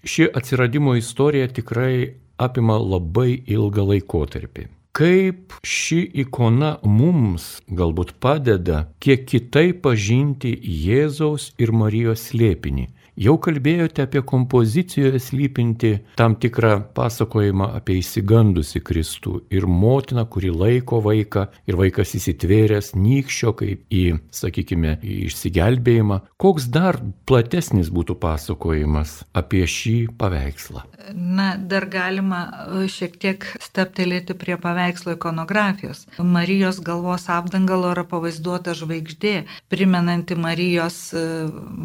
ši 0.04 0.28
atsiradimo 0.38 0.95
istorija 0.99 1.49
tikrai 1.50 2.14
apima 2.38 2.78
labai 2.78 3.43
ilgą 3.47 3.87
laikotarpį. 3.93 4.69
Kaip 4.95 5.57
ši 5.66 6.00
ikona 6.23 6.76
mums 6.87 7.47
galbūt 7.66 8.12
padeda 8.23 8.85
kiek 9.02 9.25
kitaip 9.26 9.81
pažinti 9.83 10.52
Jėzaus 10.54 11.49
ir 11.59 11.75
Marijos 11.75 12.28
slėpinį 12.28 12.87
Jau 13.14 13.37
kalbėjote 13.38 14.02
apie 14.09 14.25
kompozicijoje 14.26 15.21
slypinti 15.23 15.90
tam 16.18 16.35
tikrą 16.42 16.80
pasakojimą 16.97 17.68
apie 17.78 18.00
įsigandusi 18.00 18.80
Kristų 18.83 19.37
ir 19.54 19.68
motiną, 19.71 20.25
kuri 20.26 20.50
laiko 20.50 20.99
vaiką 21.04 21.44
ir 21.71 21.78
vaikas 21.78 22.16
įsitvėręs 22.18 22.90
nykščio 22.99 23.52
kaip 23.61 23.85
į, 23.94 24.02
sakykime, 24.35 24.97
išsigelbėjimą. 25.28 26.18
Koks 26.42 26.66
dar 26.75 26.99
platesnis 27.30 27.92
būtų 27.94 28.18
pasakojimas 28.18 29.21
apie 29.30 29.62
šį 29.62 29.97
paveikslą? 30.18 30.83
Na, 31.14 31.52
dar 31.54 31.87
galima 31.92 32.40
e, 32.50 32.88
šiek 32.90 33.14
tiek 33.23 33.47
steptelėti 33.62 34.35
prie 34.40 34.59
paveikslo 34.59 35.14
ikonografijos. 35.14 36.09
Marijos 36.18 36.83
galvos 36.83 37.28
apdangalo 37.30 37.92
yra 37.94 38.02
pavaizduota 38.09 38.75
žvaigždė, 38.75 39.44
primenanti 39.71 40.35
Marijos 40.35 40.99
e, 41.14 41.25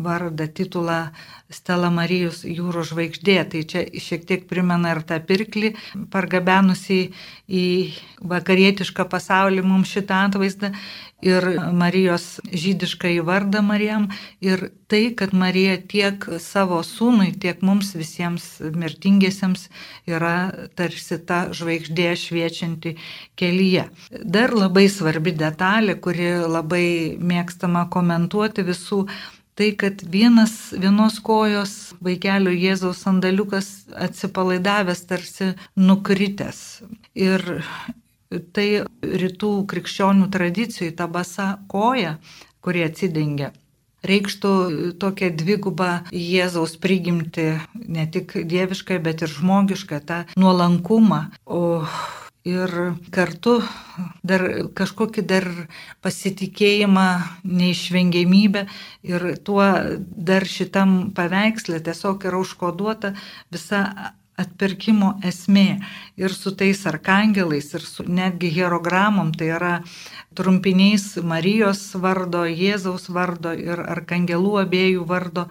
vardą, 0.08 0.50
titulą 0.50 1.02
Stela 1.50 1.90
Marijos 1.90 2.44
jūrų 2.46 2.84
žvaigždė. 2.92 3.38
Tai 3.50 3.62
čia 3.66 3.84
šiek 3.90 4.26
tiek 4.30 4.46
primena 4.50 4.94
ir 4.94 5.02
tą 5.10 5.18
pirklį, 5.18 5.74
pargabenusi 6.14 7.00
į 7.50 7.66
vakarietišką 8.22 9.08
pasaulį 9.10 9.64
mums 9.66 9.90
šitą 9.96 10.28
atvaizdą 10.30 10.70
ir 11.26 11.46
Marijos 11.76 12.38
žydišką 12.48 13.12
įvardą 13.18 13.62
Marijam 13.66 14.08
ir 14.44 14.70
tai, 14.90 15.10
kad 15.18 15.34
Marija 15.36 15.76
tiek 15.92 16.26
savo 16.42 16.80
sūnui, 16.86 17.34
tiek 17.42 17.62
mums 17.66 17.92
visiems 17.98 18.46
mirtingiesiems 18.62 19.68
yra 20.10 20.70
tarsi 20.80 21.20
ta 21.26 21.48
žvaigždė 21.56 22.14
šviečianti 22.20 22.96
kelyje. 23.40 23.90
Dar 24.24 24.56
labai 24.56 24.88
svarbi 24.90 25.36
detalė, 25.36 25.98
kuri 26.00 26.32
labai 26.46 27.18
mėgstama 27.20 27.88
komentuoti 27.92 28.66
visų 28.70 29.06
tai, 29.60 29.74
kad 29.76 30.04
vienas, 30.08 30.72
vienos 30.72 31.18
kojos 31.20 31.74
vaikelio 32.00 32.54
Jėzaus 32.56 33.02
sandaliukas 33.04 33.68
atsipalaidavęs 34.08 35.02
tarsi 35.10 35.50
nukritęs. 35.76 36.62
Ir 37.20 37.44
tai 38.56 38.68
rytų 39.04 39.52
krikščionių 39.68 40.30
tradicijų 40.32 40.94
ta 40.96 41.10
basa 41.12 41.50
koja, 41.68 42.16
kurie 42.64 42.86
atsidengia, 42.88 43.52
reikštų 44.08 44.54
tokią 45.02 45.34
dvigubą 45.36 45.92
Jėzaus 46.16 46.78
prigimti, 46.80 47.50
ne 47.76 48.08
tik 48.08 48.38
dievišką, 48.48 49.02
bet 49.04 49.28
ir 49.28 49.34
žmogišką, 49.34 50.00
tą 50.08 50.24
nuolankumą. 50.40 51.26
O 51.44 51.84
ir 52.50 52.76
kartu 53.16 53.58
dar 54.26 54.44
kažkokį 54.78 55.24
dar 55.30 55.48
pasitikėjimą, 56.06 57.08
neišvengiamybę 57.46 58.66
ir 59.10 59.28
tuo 59.46 59.66
dar 60.32 60.48
šitam 60.50 61.12
paveikslė 61.18 61.82
tiesiog 61.86 62.26
yra 62.30 62.42
užkoduota 62.44 63.14
visa 63.54 63.84
atpirkimo 64.40 65.18
esmė. 65.28 65.80
Ir 66.20 66.34
su 66.36 66.54
tais 66.56 66.86
arkangelais, 66.90 67.74
ir 67.76 67.84
su 67.86 68.06
netgi 68.08 68.52
hierogramom, 68.56 69.34
tai 69.36 69.52
yra 69.58 69.74
trumpiniais 70.38 71.18
Marijos 71.26 71.82
vardo, 71.98 72.44
Jėzaus 72.46 73.10
vardo 73.14 73.54
ir 73.58 73.82
arkangelų 73.82 74.60
abiejų 74.64 75.06
vardo. 75.10 75.48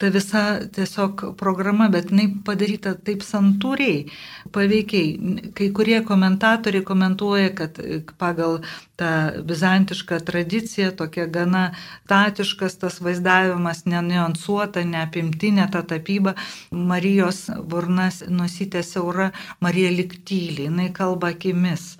Ta 0.00 0.08
visa 0.10 0.42
tiesiog 0.74 1.22
programa, 1.38 1.90
bet 1.92 2.10
jinai 2.10 2.26
padaryta 2.46 2.94
taip 3.06 3.22
santūriai, 3.22 4.08
paveikiai. 4.54 5.50
Kai 5.54 5.68
kurie 5.76 6.00
komentatoriai 6.08 6.86
komentuoja, 6.88 7.52
kad 7.58 7.78
pagal 8.18 8.58
tą 8.98 9.12
bizantišką 9.46 10.18
tradiciją 10.26 10.90
tokia 10.98 11.28
gana 11.30 11.64
statiškas 12.06 12.80
tas 12.82 12.98
vaizdavimas, 13.04 13.84
nenuansuota, 13.86 14.82
neapimtinė 14.88 15.68
ta 15.70 15.84
tapyba, 15.86 16.34
Marijos 16.72 17.46
burnas 17.70 18.24
nusytė 18.28 18.82
siaura, 18.82 19.30
Marija 19.60 19.94
liktyliai, 19.94 20.70
jinai 20.70 20.90
kalba 20.96 21.34
akimis 21.36 21.92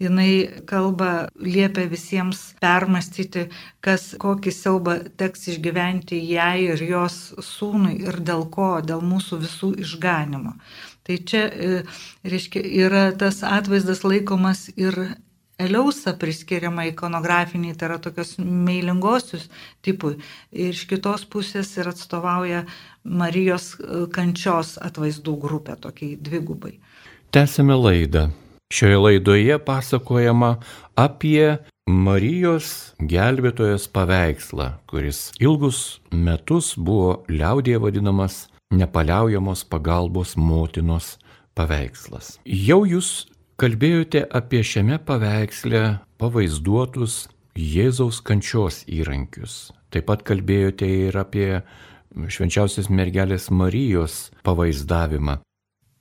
jinai 0.00 0.62
kalba, 0.66 1.28
liepia 1.36 1.86
visiems 1.90 2.54
permastyti, 2.60 3.48
kas 3.84 4.14
kokį 4.20 4.52
siaubą 4.54 4.96
teks 5.20 5.50
išgyventi 5.54 6.20
jai 6.30 6.70
ir 6.72 6.84
jos 6.88 7.18
sūnui 7.44 7.98
ir 8.06 8.20
dėl 8.24 8.46
ko, 8.52 8.72
dėl 8.84 9.04
mūsų 9.04 9.40
visų 9.44 9.74
išganimo. 9.84 10.56
Tai 11.06 11.18
čia, 11.26 11.46
e, 11.48 11.82
reiškia, 12.24 12.62
yra 12.84 13.10
tas 13.18 13.42
atvaizdas 13.46 14.04
laikomas 14.06 14.68
ir 14.76 14.96
Eliausa 15.60 16.14
priskiriama 16.16 16.86
ikonografiniai, 16.88 17.74
tai 17.76 17.90
yra 17.90 17.98
tokios 18.00 18.38
meilingosius 18.40 19.50
tipui. 19.84 20.14
Ir 20.52 20.72
iš 20.72 20.86
kitos 20.88 21.26
pusės 21.28 21.74
ir 21.76 21.90
atstovauja 21.90 22.62
Marijos 23.04 23.74
e, 23.76 24.06
kančios 24.14 24.78
atvaizdų 24.80 25.34
grupė, 25.42 25.76
tokiai 25.76 26.16
dvigubai. 26.16 26.78
Tęsime 27.36 27.76
laidą. 27.76 28.30
Šioje 28.70 28.98
laidoje 29.02 29.58
pasakojama 29.58 30.60
apie 30.94 31.58
Marijos 31.90 32.94
gelbėtojos 33.02 33.88
paveikslą, 33.90 34.68
kuris 34.86 35.32
ilgus 35.42 35.98
metus 36.14 36.76
buvo 36.78 37.24
liaudėje 37.26 37.80
vadinamas 37.82 38.44
nepaliaujamos 38.70 39.64
pagalbos 39.66 40.36
motinos 40.38 41.16
paveikslas. 41.58 42.36
Jau 42.46 42.84
jūs 42.86 43.26
kalbėjote 43.58 44.22
apie 44.30 44.62
šiame 44.62 45.00
paveiksle 45.02 45.82
pavaizduotus 46.22 47.26
Jėzaus 47.58 48.22
kančios 48.22 48.84
įrankius. 48.86 49.72
Taip 49.90 50.06
pat 50.06 50.22
kalbėjote 50.22 50.86
ir 51.10 51.18
apie 51.18 51.48
švenčiausios 52.30 52.86
mergelės 52.86 53.50
Marijos 53.50 54.28
pavaizdavimą. 54.46 55.40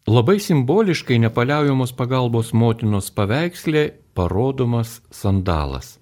Labai 0.10 0.39
simboliškai 0.41 1.19
nepaliaujamos 1.22 1.91
pagalbos 1.93 2.48
motinos 2.58 3.12
paveikslė 3.13 3.84
parodomas 4.17 4.95
sandalas, 5.13 6.00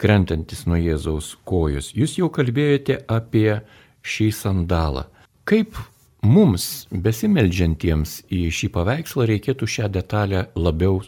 krentantis 0.00 0.62
nuo 0.64 0.78
Jėzaus 0.80 1.34
kojos. 1.44 1.90
Jūs 1.92 2.14
jau 2.16 2.30
kalbėjote 2.32 3.02
apie 3.12 3.58
šį 4.00 4.30
sandalą. 4.38 5.04
Kaip 5.44 5.76
mums, 6.24 6.86
besimeldžiantiems 6.88 8.16
į 8.32 8.46
šį 8.48 8.72
paveikslą, 8.78 9.28
reikėtų 9.28 9.68
šią 9.76 9.92
detalę 9.92 10.46
labiau 10.56 11.02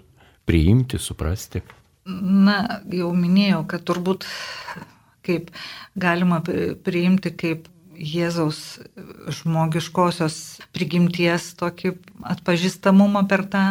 priimti, 0.44 1.00
suprasti? 1.00 1.64
Na, 2.04 2.82
jau 2.92 3.14
minėjau, 3.16 3.64
kad 3.72 3.88
turbūt 3.88 4.28
kaip 5.24 5.48
galima 5.96 6.44
priimti 6.44 7.32
kaip 7.32 7.71
Jėzaus 8.02 8.58
žmogiškosios 9.30 10.36
prigimties 10.74 11.52
tokį 11.60 11.94
atpažįstamumą 12.34 13.22
per 13.30 13.44
tą 13.52 13.62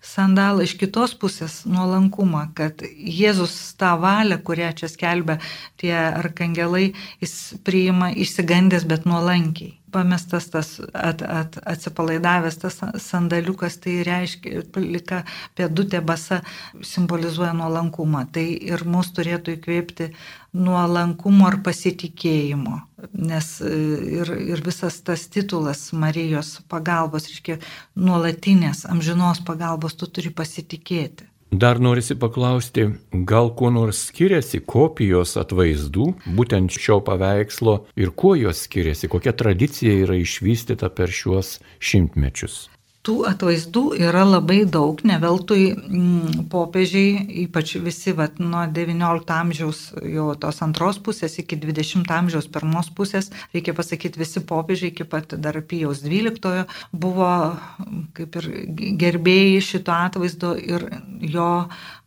sandalą, 0.00 0.64
iš 0.64 0.76
kitos 0.80 1.12
pusės 1.20 1.60
nuolankumą, 1.68 2.46
kad 2.56 2.80
Jėzus 2.96 3.74
tą 3.80 3.94
valią, 4.00 4.40
kurią 4.40 4.72
čia 4.80 4.88
skelbia 4.88 5.38
tie 5.80 5.94
arkangelai, 5.94 6.94
jis 7.20 7.36
priima 7.66 8.10
išsigandęs, 8.16 8.88
bet 8.88 9.04
nuolankiai 9.08 9.74
pamestas 9.94 10.48
tas 10.52 10.70
at, 10.92 11.22
at, 11.22 11.58
atsipalaidavęs 11.72 12.58
tas 12.62 12.78
sandaliukas, 13.06 13.78
tai 13.82 14.00
reiškia, 14.06 14.64
plika 14.74 15.22
pėdutė 15.58 16.02
basa 16.04 16.40
simbolizuoja 16.82 17.52
nuolankumą. 17.56 18.26
Tai 18.34 18.46
ir 18.72 18.86
mus 18.90 19.12
turėtų 19.16 19.58
įkvėpti 19.58 20.10
nuolankumo 20.54 21.48
ar 21.50 21.60
pasitikėjimo. 21.66 22.80
Nes 23.18 23.50
e, 23.64 23.74
ir, 24.20 24.32
ir 24.54 24.64
visas 24.64 25.00
tas 25.06 25.26
titulas 25.32 25.88
Marijos 25.92 26.56
pagalbos, 26.70 27.28
reiškia, 27.30 27.60
nuolatinės, 28.00 28.84
amžinos 28.90 29.42
pagalbos, 29.46 29.98
tu 29.98 30.10
turi 30.10 30.34
pasitikėti. 30.34 31.28
Dar 31.54 31.78
norisi 31.78 32.16
paklausti, 32.18 32.88
gal 33.30 33.52
kuo 33.54 33.68
nors 33.70 34.00
skiriasi 34.08 34.58
kopijos 34.72 35.36
atvaizdų, 35.38 36.08
būtent 36.34 36.74
šio 36.74 36.98
paveikslo 37.06 37.76
ir 38.00 38.10
kuo 38.10 38.34
jos 38.40 38.64
skiriasi, 38.66 39.06
kokia 39.12 39.36
tradicija 39.38 39.94
yra 40.02 40.18
išvystyta 40.18 40.90
per 40.96 41.14
šiuos 41.14 41.60
šimtmečius 41.78 42.64
tų 43.04 43.14
atvaizdų 43.28 43.82
yra 44.00 44.24
labai 44.24 44.62
daug, 44.64 45.00
ne 45.04 45.18
veltui 45.20 45.74
mm, 45.74 46.46
popiežiai, 46.52 47.18
ypač 47.44 47.74
visi 47.84 48.14
vat, 48.16 48.40
nuo 48.40 48.64
XIX 48.64 49.34
amžiaus, 49.36 49.82
jau 50.08 50.30
tos 50.40 50.62
antros 50.64 51.00
pusės 51.04 51.36
iki 51.42 51.58
XX 51.60 52.08
amžiaus 52.18 52.48
pirmos 52.54 52.88
pusės, 52.96 53.30
reikia 53.52 53.76
pasakyti, 53.76 54.20
visi 54.22 54.40
popiežiai 54.48 54.92
iki 54.94 55.06
pat 55.08 55.36
dar 55.36 55.60
Pijaus 55.68 56.00
XII 56.04 56.64
buvo 56.92 57.30
kaip 58.16 58.40
ir 58.40 58.50
gerbėjai 59.00 59.60
šito 59.64 59.94
atvaizdo 59.94 60.54
ir 60.56 60.88
jo 61.20 61.48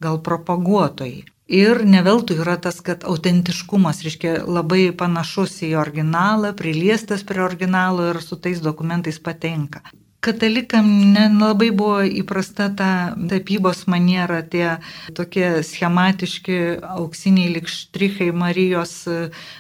gal 0.03 0.21
propaguotojai. 0.25 1.25
Ir 1.47 1.85
neveltui 1.87 2.35
yra 2.43 2.57
tas, 2.59 2.81
kad 2.83 3.05
autentiškumas, 3.07 4.01
reiškia, 4.03 4.33
labai 4.51 4.89
panašus 4.97 5.61
į 5.63 5.77
originalą, 5.79 6.51
priliestas 6.59 7.23
prie 7.23 7.45
originalo 7.45 8.09
ir 8.09 8.19
su 8.25 8.35
tais 8.35 8.59
dokumentais 8.65 9.21
patenka. 9.23 9.85
Katalikam 10.17 10.87
nelabai 11.13 11.67
buvo 11.69 11.99
įprasta 12.01 12.71
ta 12.75 12.89
tapybos 13.29 13.83
maniera, 13.85 14.39
tie 14.41 14.79
tokie 15.13 15.61
schematiški 15.63 16.57
auksiniai 16.81 17.51
likštrichai 17.53 18.31
Marijos 18.33 18.95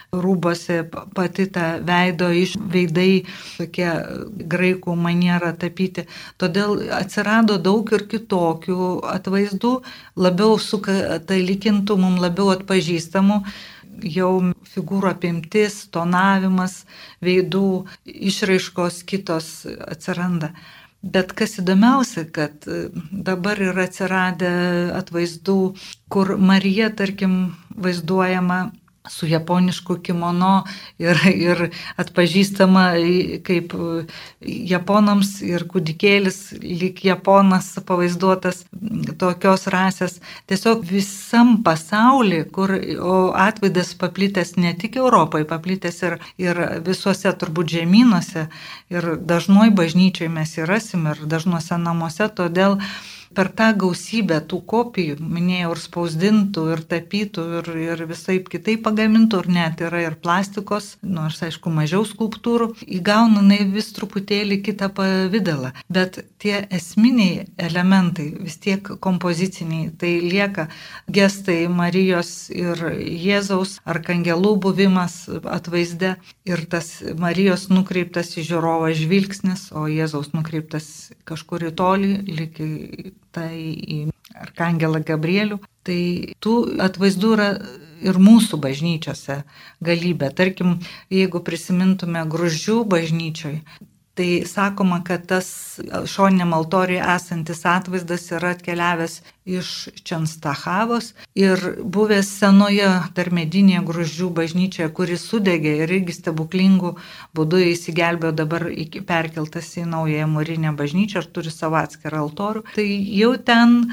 rūbose, 0.09 0.79
pati 1.13 1.45
ta 1.53 1.67
veido 1.83 2.31
iš 2.33 2.55
veidai, 2.73 3.27
tokie 3.59 3.87
graikų 4.55 4.97
maniera 4.97 5.53
tapyti. 5.53 6.07
Todėl 6.41 6.81
atsirado 6.95 7.59
daug 7.61 7.93
ir 7.93 8.07
kitokių 8.09 8.91
atvaizdų, 9.13 9.73
labiau 10.17 10.57
su 10.57 10.81
katalikintų, 10.81 12.01
mums 12.01 12.23
labiau 12.23 12.49
atpažįstamų 12.57 13.43
jau 14.03 14.31
figūrų 14.71 15.11
apimtis, 15.11 15.85
tonavimas, 15.93 16.83
veidų 17.23 17.85
išraiškos 18.05 19.03
kitos 19.07 19.51
atsiranda. 19.87 20.53
Bet 21.01 21.31
kas 21.37 21.59
įdomiausia, 21.61 22.25
kad 22.33 22.65
dabar 23.11 23.61
yra 23.61 23.85
atsiradę 23.85 24.49
atvaizdų, 24.97 25.61
kur 26.11 26.35
Marija, 26.41 26.89
tarkim, 26.89 27.55
vaizduojama 27.77 28.71
su 29.09 29.27
japonišku 29.27 29.97
kimono 30.03 30.63
ir, 31.01 31.19
ir 31.31 31.63
atpažįstama 31.97 32.85
kaip 33.47 33.73
japonams 34.41 35.37
ir 35.45 35.65
kūdikėlis, 35.69 36.39
lyg 36.61 37.03
japonas 37.05 37.73
pavaizduotas 37.87 38.65
tokios 39.19 39.67
rasės. 39.73 40.19
Tiesiog 40.49 40.85
visam 40.87 41.57
pasaulyje, 41.65 42.47
kur 42.53 42.73
atvaidas 43.47 43.93
paplitęs 43.99 44.55
ne 44.57 44.73
tik 44.77 44.97
Europoje, 45.01 45.47
paplitęs 45.49 46.01
ir, 46.07 46.17
ir 46.41 46.63
visuose 46.85 47.33
turbūt 47.39 47.77
žemynuose 47.77 48.47
ir 48.93 49.11
dažnoj 49.29 49.71
bažnyčiai 49.77 50.31
mes 50.31 50.55
jį 50.57 50.67
rasim 50.69 51.07
ir 51.11 51.23
dažnuose 51.29 51.77
namuose, 51.81 52.29
todėl 52.39 52.79
per 53.37 53.51
tą 53.53 53.67
gausybę 53.77 54.39
tų 54.49 54.57
kopijų, 54.71 55.17
minėjau, 55.21 55.75
ir 55.75 55.81
spausdintų, 55.83 56.63
ir 56.73 56.81
tapytų, 56.89 57.43
ir, 57.59 57.67
ir 57.83 57.99
visai 58.09 58.39
kitaip 58.41 58.81
pagamintų, 58.87 59.43
ir 59.43 59.49
net 59.53 59.83
yra 59.85 60.01
ir 60.07 60.15
plastikos, 60.23 60.95
nors 61.05 61.43
aišku 61.45 61.69
mažiau 61.73 62.01
skulptūrų, 62.07 62.71
įgauna 62.97 63.43
na 63.45 63.59
vis 63.73 63.91
truputėlį 63.93 64.57
kitą 64.65 64.89
pavydalą. 64.97 65.73
Bet 65.93 66.17
tie 66.41 66.63
esminiai 66.73 67.45
elementai, 67.61 68.31
vis 68.41 68.57
tiek 68.63 68.89
kompoziciniai, 69.05 69.91
tai 70.01 70.15
lieka 70.25 70.67
gestai 71.05 71.67
Marijos 71.69 72.49
ir 72.49 72.81
Jėzaus, 72.97 73.77
arkangelų 73.85 74.55
buvimas 74.65 75.19
atvaizde 75.45 76.15
ir 76.49 76.65
tas 76.71 76.89
Marijos 77.21 77.67
nukreiptas 77.69 78.33
į 78.41 78.47
žiūrovą 78.49 78.95
žvilgsnis, 78.97 79.69
o 79.77 79.85
Jėzaus 79.91 80.33
nukreiptas 80.33 81.11
kažkur 81.29 81.69
į 81.69 81.73
tolį, 81.77 82.13
lyg 82.33 82.61
tai 83.37 83.57
į 83.71 83.99
Arkangelą 84.37 85.03
Gabrielių. 85.05 85.61
Tai 85.87 86.01
tų 86.43 86.55
atvaizdų 86.83 87.33
yra 87.37 87.51
ir 88.03 88.19
mūsų 88.21 88.59
bažnyčiose 88.61 89.41
galybė. 89.83 90.31
Tarkim, 90.37 90.77
jeigu 91.13 91.41
prisimintume 91.45 92.23
gružių 92.29 92.81
bažnyčioj, 92.89 93.61
Tai 94.17 94.43
sakoma, 94.49 95.03
kad 95.05 95.27
tas 95.29 95.47
šoniniam 96.09 96.55
altoriui 96.57 96.97
esantis 97.15 97.59
atvaizdas 97.69 98.23
yra 98.33 98.55
atkeliavęs 98.55 99.19
iš 99.57 99.69
Čenstahavos 100.03 101.11
ir 101.37 101.61
buvęs 101.97 102.31
senoje 102.39 102.89
dar 103.19 103.29
medinėje 103.37 103.83
gružių 103.91 104.31
bažnyčioje, 104.39 104.89
kuris 104.97 105.27
sudegė 105.29 105.75
ir 105.83 105.93
irgi 105.99 106.17
stebuklingų 106.17 106.95
būdų 107.37 107.61
įsigelbėjo 107.75 108.33
dabar 108.41 108.65
perkeltas 109.11 109.69
į 109.77 109.85
naująją 109.93 110.31
mūrinę 110.33 110.73
bažnyčią 110.81 111.21
ir 111.21 111.31
turi 111.37 111.53
savo 111.53 111.77
atskirą 111.83 112.25
altorių. 112.25 112.65
Tai 112.73 112.87
jau 113.21 113.35
ten 113.37 113.83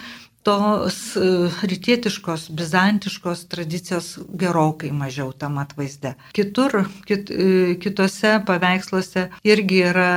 tos 0.45 0.99
e, 1.17 1.29
rytietiškos, 1.71 2.49
bizantiškos 2.59 3.47
tradicijos 3.53 4.11
gerokai 4.41 4.93
mažiau 4.93 5.33
tam 5.33 5.59
atvaizde. 5.63 6.15
Kitur, 6.37 6.85
kit, 7.09 7.33
e, 7.33 7.77
kitose 7.81 8.37
paveiksluose 8.47 9.29
irgi 9.49 9.81
yra 9.89 10.11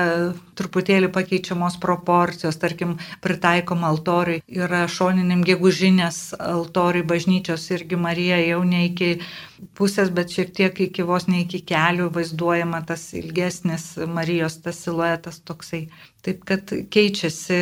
truputėlį 0.57 1.11
pakeičiamos 1.15 1.77
proporcijos, 1.81 2.57
tarkim, 2.59 2.97
pritaikoma 3.23 3.91
altoriui, 3.93 4.41
yra 4.51 4.83
šoniniam 4.91 5.45
gegužinės 5.47 6.33
altoriui 6.41 7.05
bažnyčios 7.07 7.69
irgi 7.75 7.99
Marija 7.99 8.41
jau 8.41 8.63
ne 8.67 8.87
iki 8.89 9.13
pusės, 9.77 10.11
bet 10.13 10.33
šiek 10.33 10.51
tiek 10.57 10.83
iki 10.89 11.05
vos 11.07 11.29
ne 11.29 11.43
iki 11.45 11.61
kelių 11.65 12.11
vaizduojama 12.13 12.83
tas 12.89 13.09
ilgesnis 13.17 13.93
Marijos 14.11 14.59
tas 14.65 14.83
siluetas 14.83 15.39
toksai. 15.45 15.87
Taip 16.27 16.41
kad 16.43 16.71
keičiasi, 16.91 17.57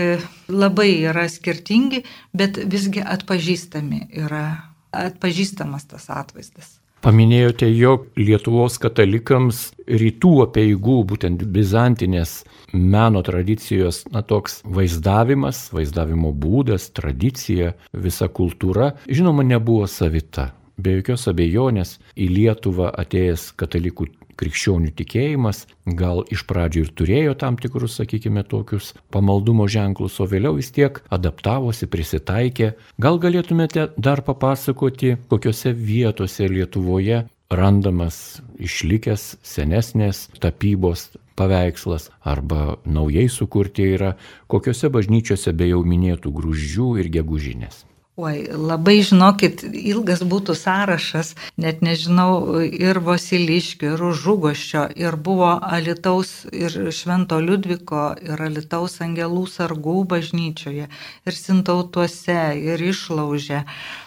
labai 0.49 1.03
yra 1.05 1.27
skirtingi, 1.29 1.99
bet 2.33 2.57
visgi 2.65 3.03
atpažįstami 3.05 4.07
yra, 4.23 4.47
atpažįstamas 4.89 5.85
tas 5.91 6.09
atvaizdas. 6.09 6.71
Paminėjote, 7.05 7.67
jog 7.69 8.07
Lietuvos 8.17 8.79
katalikams 8.81 9.59
rytų 9.85 10.31
apieigų, 10.47 10.95
būtent 11.11 11.43
bizantinės 11.53 12.39
meno 12.73 13.21
tradicijos, 13.27 14.01
na 14.09 14.25
toks 14.25 14.63
vaizdavimas, 14.65 15.67
vaizdavimo 15.69 16.33
būdas, 16.33 16.89
tradicija, 16.97 17.75
visa 17.93 18.25
kultūra, 18.25 18.95
žinoma, 19.05 19.45
nebuvo 19.45 19.85
savita. 19.85 20.55
Be 20.81 20.97
jokios 20.97 21.29
abejonės 21.29 21.99
į 22.17 22.33
Lietuvą 22.33 22.89
atėjęs 23.05 23.51
katalikų 23.61 24.09
krikščionių 24.39 24.93
tikėjimas 24.99 25.65
gal 25.99 26.23
iš 26.33 26.45
pradžių 26.49 26.85
ir 26.85 26.91
turėjo 26.99 27.35
tam 27.41 27.59
tikrus, 27.61 27.97
sakykime, 27.99 28.43
tokius 28.47 28.93
pamaldumo 29.13 29.67
ženklus, 29.71 30.19
o 30.19 30.27
vėliau 30.29 30.57
vis 30.59 30.71
tiek 30.75 31.01
adaptavosi, 31.13 31.89
prisitaikė. 31.91 32.73
Gal 33.01 33.19
galėtumėte 33.21 33.89
dar 33.97 34.23
papasakoti, 34.25 35.15
kokiuose 35.31 35.73
vietose 35.75 36.49
Lietuvoje 36.51 37.25
randamas 37.51 38.41
išlikęs 38.59 39.35
senesnės 39.45 40.25
tapybos 40.41 41.11
paveikslas 41.35 42.09
arba 42.23 42.77
naujai 42.85 43.27
sukurti 43.29 43.89
yra, 43.95 44.15
kokiuose 44.51 44.89
bažnyčiose 44.89 45.53
be 45.53 45.69
jau 45.71 45.83
minėtų 45.85 46.31
grūždžių 46.35 46.89
ir 47.03 47.11
gegužinės. 47.19 47.83
Oi, 48.15 48.45
labai 48.47 49.01
žinokit, 49.03 49.59
ilgas 49.75 50.21
būtų 50.23 50.53
sąrašas, 50.55 51.33
net 51.59 51.81
nežinau, 51.83 52.61
ir 52.63 53.01
Vasiliškio, 53.03 53.89
ir 53.97 54.03
Žugoščio, 54.21 54.85
ir 54.95 55.17
buvo 55.19 55.49
Alitaus, 55.59 56.29
ir 56.55 56.71
Švento 56.95 57.41
Liudviko, 57.43 58.05
ir 58.23 58.39
Alitaus 58.45 59.01
angelų 59.03 59.43
sargų 59.51 59.97
bažnyčioje, 60.15 60.87
ir 61.27 61.37
Sintautuose, 61.41 62.39
ir 62.55 62.85
Išlaužė, 62.87 63.65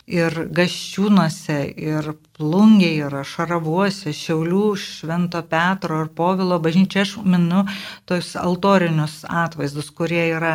ir 0.08 0.40
Gaščiūnuose, 0.56 1.60
ir 1.76 2.14
Plungiai, 2.38 3.00
ir 3.02 3.14
Šaravuose, 3.26 4.12
Šiaulių, 4.14 4.76
Švento 4.78 5.40
Petro 5.50 6.04
ir 6.04 6.10
Povilo 6.14 6.60
bažnyčia. 6.62 7.02
Aš 7.02 7.16
minu 7.26 7.64
tos 8.06 8.36
altorinius 8.38 9.24
atvaizdus, 9.26 9.88
kurie 9.90 10.22
yra 10.36 10.52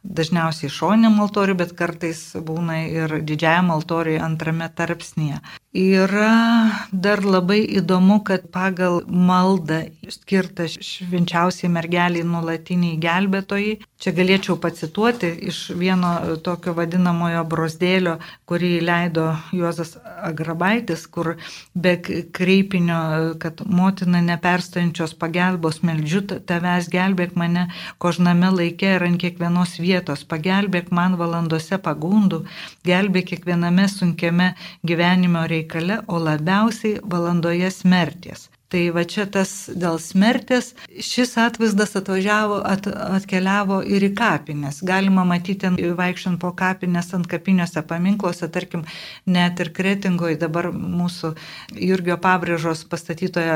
dažniausiai 0.00 0.72
šoniniam 0.72 1.20
altoriui, 1.20 1.58
bet 1.60 1.74
kartais 1.76 2.22
būna 2.40 2.78
ir 2.88 3.18
didžiajam 3.28 3.68
altoriui 3.74 4.16
antrame 4.22 4.70
tarpsnėje. 4.80 5.42
Yra 5.76 6.88
dar 6.88 7.20
labai 7.20 7.58
įdomu, 7.76 8.22
kad 8.24 8.46
pagal 8.48 9.02
maldą 9.12 9.82
skirtą 10.08 10.64
švenčiausiai 10.72 11.68
mergeliai 11.68 12.24
nulatiniai 12.24 12.96
gelbėtojai, 13.02 13.74
čia 14.00 14.12
galėčiau 14.16 14.56
pacituoti 14.62 15.28
iš 15.50 15.58
vieno 15.76 16.38
tokio 16.46 16.72
vadinamojo 16.78 17.42
brosdėlio, 17.50 18.14
kurį 18.48 18.70
leido 18.88 19.26
Juozas 19.52 19.98
Agrabaitis, 20.24 21.04
kur 21.12 21.34
be 21.74 21.96
kreipinio, 22.00 23.34
kad 23.42 23.60
motina 23.68 24.22
neperstančios 24.24 25.12
pagalbos 25.20 25.82
meldžiu, 25.84 26.24
tavęs 26.48 26.88
gelbėk 26.94 27.36
mane 27.36 27.66
kožname 28.00 28.54
laike 28.54 28.94
ir 28.96 29.06
ant 29.10 29.20
kiekvienos 29.20 29.76
vietos, 29.82 30.24
pagelbėk 30.24 30.88
man 30.88 31.20
valandose 31.20 31.76
pagundų, 31.84 32.46
gelbėk 32.88 33.34
kiekviename 33.34 33.90
sunkiame 33.92 34.54
gyvenimo 34.86 35.44
reikale, 35.66 36.02
o 36.08 36.24
labiausiai 36.24 37.00
valandoje 37.10 37.70
smerties. 37.70 38.50
Tai 38.66 38.80
va 38.90 39.04
čia 39.06 39.28
tas 39.30 39.70
dėl 39.78 40.00
smertės, 40.02 40.72
šis 40.90 41.36
atvaizdas 41.38 41.94
atvažiavo, 42.00 42.56
at, 42.66 42.88
atkeliavo 42.90 43.78
ir 43.86 44.02
į 44.08 44.10
kapines. 44.18 44.80
Galima 44.86 45.22
matyti, 45.28 45.70
vaikščiant 45.70 46.40
po 46.42 46.50
kapines 46.58 47.14
ant 47.14 47.28
kapiniuose 47.30 47.82
paminkluose, 47.86 48.48
tarkim, 48.50 48.82
net 49.30 49.60
ir 49.62 49.70
Kretingoje 49.76 50.36
dabar 50.40 50.72
mūsų 50.74 51.36
Jurgio 51.78 52.16
Pabrėžos 52.22 52.82
pastatytoje 52.90 53.54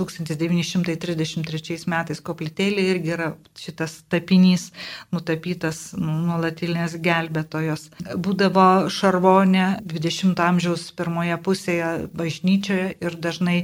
1933 0.00 1.78
metais 1.94 2.18
koplytėlė 2.26 2.82
irgi 2.96 3.14
yra 3.14 3.28
šitas 3.58 4.02
tapinys 4.10 4.72
nutapytas 5.14 5.94
nuolatinės 5.94 6.98
gelbėtojos. 7.04 7.94
Būdavo 8.18 8.90
šarvonė 8.90 9.78
20 9.86 10.42
amžiaus 10.48 10.90
pirmoje 10.98 11.38
pusėje 11.46 12.10
bažnyčioje 12.10 12.88
ir 12.98 13.18
dažnai 13.22 13.58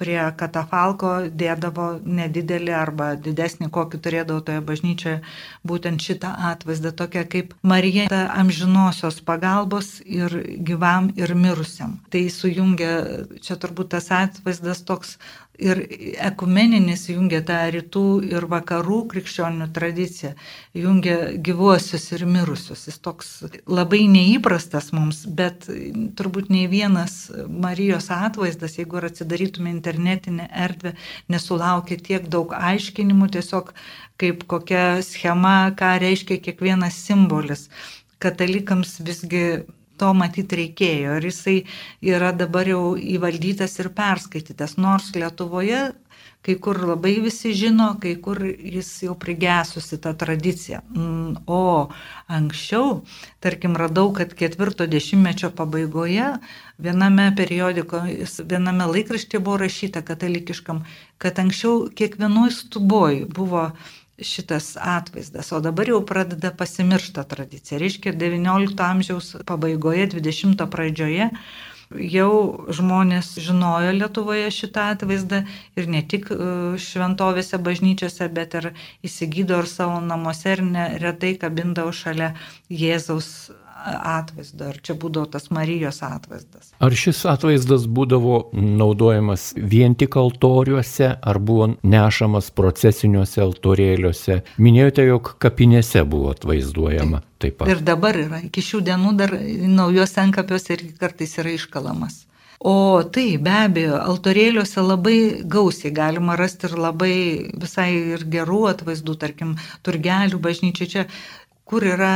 prie 0.00 0.18
katafalko 0.38 1.12
dėdavo 1.30 1.88
nedidelį 2.02 2.74
arba 2.76 3.12
didesnį, 3.20 3.70
kokį 3.74 4.00
turėdavo 4.04 4.42
toje 4.46 4.62
bažnyčioje, 4.66 5.20
būtent 5.66 6.02
šitą 6.02 6.32
atvaizdą, 6.50 6.94
tokia 6.96 7.24
kaip 7.30 7.54
Marija 7.62 8.08
amžinosios 8.34 9.20
pagalbos 9.24 10.00
ir 10.04 10.34
gyvam 10.66 11.12
ir 11.20 11.34
mirusiam. 11.38 11.98
Tai 12.10 12.24
sujungia, 12.32 12.92
čia 13.44 13.58
turbūt 13.60 13.92
tas 13.94 14.10
atvaizdas 14.14 14.82
toks 14.86 15.16
ir 15.58 15.80
ekumeninis 16.24 17.06
jungia 17.08 17.40
tą 17.46 17.58
rytų 17.74 18.04
ir 18.26 18.46
vakarų 18.50 18.98
krikščionių 19.12 19.68
tradiciją, 19.74 20.32
jungia 20.74 21.16
gyvuosius 21.46 22.08
ir 22.16 22.24
mirusius. 22.26 22.86
Jis 22.88 22.98
toks 23.04 23.30
labai 23.70 24.04
neįprastas 24.10 24.90
mums, 24.96 25.24
bet 25.26 25.68
turbūt 26.18 26.50
nei 26.52 26.66
vienas 26.70 27.30
Marijos 27.48 28.10
atvaizdas, 28.14 28.78
jeigu 28.80 28.98
ir 28.98 29.08
atsidarytume 29.10 29.70
internetinę 29.70 30.48
erdvę, 30.66 30.94
nesulaukia 31.30 32.00
tiek 32.02 32.26
daug 32.30 32.54
aiškinimų, 32.58 33.30
tiesiog 33.38 33.72
kaip 34.20 34.46
kokia 34.50 35.02
schema, 35.06 35.70
ką 35.78 35.94
reiškia 36.02 36.40
kiekvienas 36.42 36.98
simbolis. 37.06 37.68
Katalikams 38.22 38.98
visgi 39.04 39.64
to 40.00 40.12
matyti 40.16 40.60
reikėjo 40.62 41.18
ir 41.18 41.28
jisai 41.30 41.58
yra 42.14 42.32
dabar 42.36 42.68
jau 42.68 42.94
įvaldytas 42.98 43.78
ir 43.82 43.92
perskaitytas, 43.94 44.78
nors 44.80 45.12
Lietuvoje 45.14 45.84
kai 46.44 46.56
kur 46.60 46.76
labai 46.84 47.14
visi 47.24 47.54
žino, 47.56 47.94
kai 48.00 48.14
kur 48.20 48.42
jis 48.44 48.90
jau 49.06 49.14
prigesusi 49.16 49.96
tą 50.04 50.12
tradiciją. 50.20 50.82
Mm, 50.92 51.46
o 51.48 51.88
anksčiau, 52.28 53.00
tarkim, 53.44 53.76
radau, 53.80 54.10
kad 54.16 54.34
ketvirto 54.36 54.86
dešimtmečio 54.90 55.54
pabaigoje 55.56 56.34
viename 56.84 57.30
periodikoje, 57.38 58.28
viename 58.44 58.90
laikraštyje 58.92 59.40
buvo 59.40 59.62
rašyta 59.64 60.04
katalikiškam, 60.04 60.84
kad 61.18 61.40
anksčiau 61.40 61.88
kiekvienoj 61.96 62.52
stuboj 62.58 63.24
buvo 63.32 63.70
šitas 64.22 64.76
atvaizdas, 64.80 65.50
o 65.52 65.60
dabar 65.60 65.88
jau 65.90 66.00
pradeda 66.06 66.52
pasimiršta 66.54 67.24
tradicija. 67.26 67.78
Reiškia, 67.82 68.14
19 68.14 68.82
amžiaus 68.86 69.36
pabaigoje, 69.46 70.08
20 70.14 70.66
pradžioje 70.70 71.30
jau 71.90 72.66
žmonės 72.72 73.34
žinojo 73.42 73.92
Lietuvoje 73.94 74.48
šitą 74.54 74.88
atvaizdą 74.94 75.42
ir 75.78 75.88
ne 75.90 76.02
tik 76.02 76.30
e, 76.32 76.38
šventovėse, 76.80 77.60
bažnyčiose, 77.62 78.28
bet 78.34 78.56
ir 78.58 78.70
įsigydo 79.06 79.60
ir 79.62 79.68
savo 79.70 80.00
namuose 80.00 80.56
ir 80.56 80.64
neretai 80.64 81.34
kabindavo 81.40 81.92
šalia 81.92 82.32
Jėzaus 82.70 83.50
atvaizdo, 83.84 84.70
ar 84.72 84.80
čia 84.84 84.96
būdavo 84.98 85.28
tas 85.34 85.50
Marijos 85.54 86.00
atvaizdas. 86.06 86.72
Ar 86.82 86.96
šis 86.96 87.24
atvaizdas 87.30 87.86
būdavo 87.86 88.40
naudojamas 88.54 89.52
vien 89.56 89.94
tik 89.98 90.16
altoriuose, 90.20 91.14
ar 91.20 91.38
buvo 91.38 91.70
nešamas 91.82 92.50
procesiniuose 92.56 93.44
altorėliuose? 93.44 94.40
Minėjote, 94.58 95.06
jog 95.08 95.34
kapinėse 95.42 96.04
buvo 96.08 96.34
atvaizduojama. 96.34 97.22
Taip. 97.22 97.30
Taip 97.44 97.58
pat. 97.60 97.68
Ir 97.68 97.82
dabar 97.84 98.16
yra, 98.16 98.38
iki 98.46 98.62
šių 98.64 98.78
dienų 98.86 99.16
dar 99.18 99.34
naujos 99.36 100.14
enkapiuose 100.22 100.78
irgi 100.78 100.94
kartais 101.00 101.34
yra 101.42 101.52
iškalamas. 101.52 102.22
O 102.64 103.02
tai 103.12 103.34
be 103.36 103.52
abejo, 103.52 103.98
altorėliuose 104.00 104.80
labai 104.80 105.16
gausiai 105.52 105.90
galima 105.92 106.32
rasti 106.40 106.64
ir 106.70 106.78
labai 106.80 107.16
visai 107.60 107.90
ir 108.14 108.24
gerų 108.32 108.62
atvaizdų, 108.70 109.16
tarkim, 109.20 109.50
turgelių 109.84 110.40
bažnyčiai 110.46 110.88
čia 110.94 111.02
kur 111.68 111.84
yra 111.88 112.14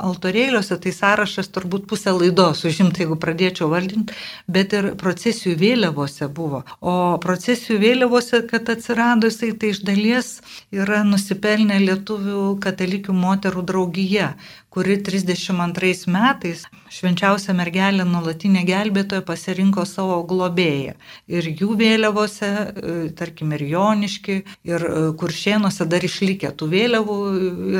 altorėliuose, 0.00 0.78
tai 0.80 0.92
sąrašas 0.96 1.50
turbūt 1.52 1.84
pusę 1.90 2.14
laidos 2.16 2.64
užimta, 2.68 3.02
jeigu 3.02 3.18
pradėčiau 3.20 3.68
valdinti, 3.72 4.16
bet 4.48 4.72
ir 4.76 4.90
procesijų 5.00 5.56
vėliavose 5.60 6.28
buvo. 6.32 6.62
O 6.80 6.94
procesijų 7.22 7.78
vėliavose, 7.82 8.40
kad 8.48 8.70
atsirado 8.72 9.28
jisai, 9.28 9.52
tai 9.60 9.74
iš 9.74 9.82
dalies 9.84 10.30
yra 10.72 11.02
nusipelnę 11.04 11.78
lietuvių 11.84 12.46
katalikių 12.64 13.16
moterų 13.16 13.66
draugija, 13.68 14.32
kuri 14.76 14.98
32 15.00 16.10
metais 16.12 16.66
švenčiausia 16.92 17.54
mergelė 17.56 18.04
nulatinė 18.04 18.60
gelbėtoja 18.68 19.24
pasirinko 19.24 19.86
savo 19.88 20.18
globėją. 20.28 20.92
Ir 21.32 21.48
jų 21.48 21.78
vėliavose, 21.80 22.50
e, 22.52 22.96
tarkim, 23.16 23.54
ir 23.56 23.64
Joniški, 23.70 24.36
ir 24.68 24.84
e, 24.84 24.94
Kuršėnuose 25.16 25.88
dar 25.88 26.04
išlikę 26.04 26.52
tų 26.52 26.68
vėliavų 26.74 27.18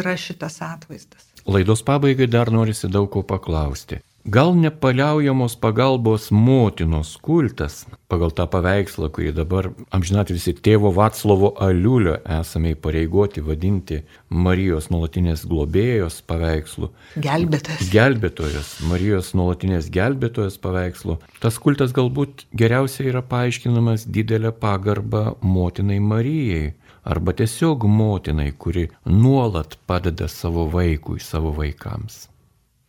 yra 0.00 0.16
šitas 0.16 0.62
atvaizdas. 0.64 1.28
Laidos 1.44 1.84
pabaigai 1.84 2.30
dar 2.32 2.48
norisi 2.50 2.88
daug 2.88 3.10
ko 3.12 3.20
paklausti. 3.28 4.00
Gal 4.28 4.56
nepaliaujamos 4.56 5.54
pagalbos 5.54 6.32
motinos 6.32 7.14
kultas, 7.22 7.84
pagal 8.10 8.32
tą 8.34 8.48
paveikslą, 8.50 9.06
kurį 9.14 9.30
dabar 9.36 9.68
amžinat 9.94 10.32
visi 10.34 10.50
tėvo 10.50 10.90
Vatslovo 10.96 11.52
Aliulio 11.62 12.16
esame 12.40 12.72
įpareigoti 12.74 13.44
vadinti 13.46 14.00
Marijos 14.26 14.90
nuolatinės 14.90 15.46
globėjos 15.46 16.18
paveikslu. 16.26 16.90
Gelbėtojas. 17.22 17.86
Gelbėtojas, 17.94 18.74
Marijos 18.90 19.30
nuolatinės 19.38 19.94
gelbėtojas 19.94 20.58
paveikslu. 20.58 21.20
Tas 21.38 21.62
kultas 21.62 21.94
galbūt 21.94 22.48
geriausiai 22.50 23.12
yra 23.14 23.22
paaiškinamas 23.22 24.10
didelę 24.10 24.50
pagarbą 24.50 25.36
motinai 25.38 26.02
Marijai 26.02 26.72
arba 27.06 27.30
tiesiog 27.30 27.86
motinai, 27.86 28.50
kuri 28.58 28.88
nuolat 29.06 29.78
padeda 29.86 30.26
savo 30.26 30.66
vaikui, 30.74 31.22
savo 31.22 31.54
vaikams. 31.54 32.24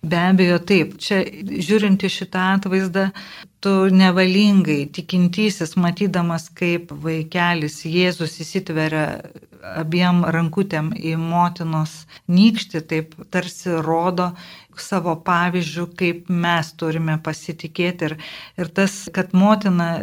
Be 0.05 0.17
abejo, 0.29 0.59
taip. 0.61 0.93
Čia 1.01 1.23
žiūrint 1.65 2.03
į 2.05 2.09
šitą 2.13 2.43
atvaizdą, 2.59 3.07
tu 3.65 3.71
nevalingai 3.89 4.85
tikintysis, 4.93 5.73
matydamas, 5.79 6.51
kaip 6.53 6.93
vaikelis 7.03 7.81
Jėzus 7.89 8.37
įsitveria 8.43 9.07
abiem 9.75 10.21
rankutėm 10.31 10.91
į 10.95 11.15
motinos 11.19 12.05
nykštį, 12.29 12.83
taip 12.91 13.17
tarsi 13.33 13.73
rodo 13.83 14.31
savo 14.77 15.15
pavyzdžių, 15.25 15.87
kaip 15.97 16.29
mes 16.29 16.71
turime 16.77 17.17
pasitikėti. 17.23 18.11
Ir, 18.11 18.17
ir 18.61 18.71
tas, 18.77 19.07
kad 19.13 19.33
motina 19.33 19.95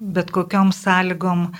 bet 0.00 0.32
kokiam 0.34 0.72
sąlygom 0.72 1.50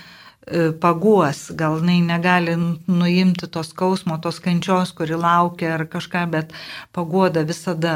paguos, 0.81 1.49
gal 1.57 1.79
jinai 1.79 1.99
negali 2.05 2.55
nuimti 2.87 3.49
tos 3.51 3.71
skausmo, 3.73 4.17
tos 4.21 4.39
kančios, 4.39 4.93
kuri 4.93 5.17
laukia 5.17 5.73
ar 5.75 5.85
kažką, 5.89 6.25
bet 6.31 6.53
paguoda 6.93 7.45
visada 7.47 7.95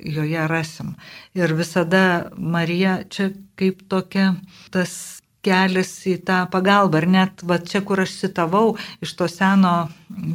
joje 0.00 0.46
rasim. 0.48 0.94
Ir 1.36 1.54
visada 1.54 2.30
Marija 2.36 3.02
čia 3.08 3.30
kaip 3.60 3.84
tokia 3.88 4.34
tas 4.72 5.20
kelias 5.44 5.92
į 6.08 6.18
tą 6.28 6.42
pagalbą. 6.52 7.00
Ir 7.00 7.08
net 7.08 7.44
va 7.46 7.58
čia, 7.64 7.82
kur 7.86 8.02
aš 8.02 8.16
citavau 8.22 8.76
iš 9.04 9.14
to 9.16 9.28
seno 9.30 9.74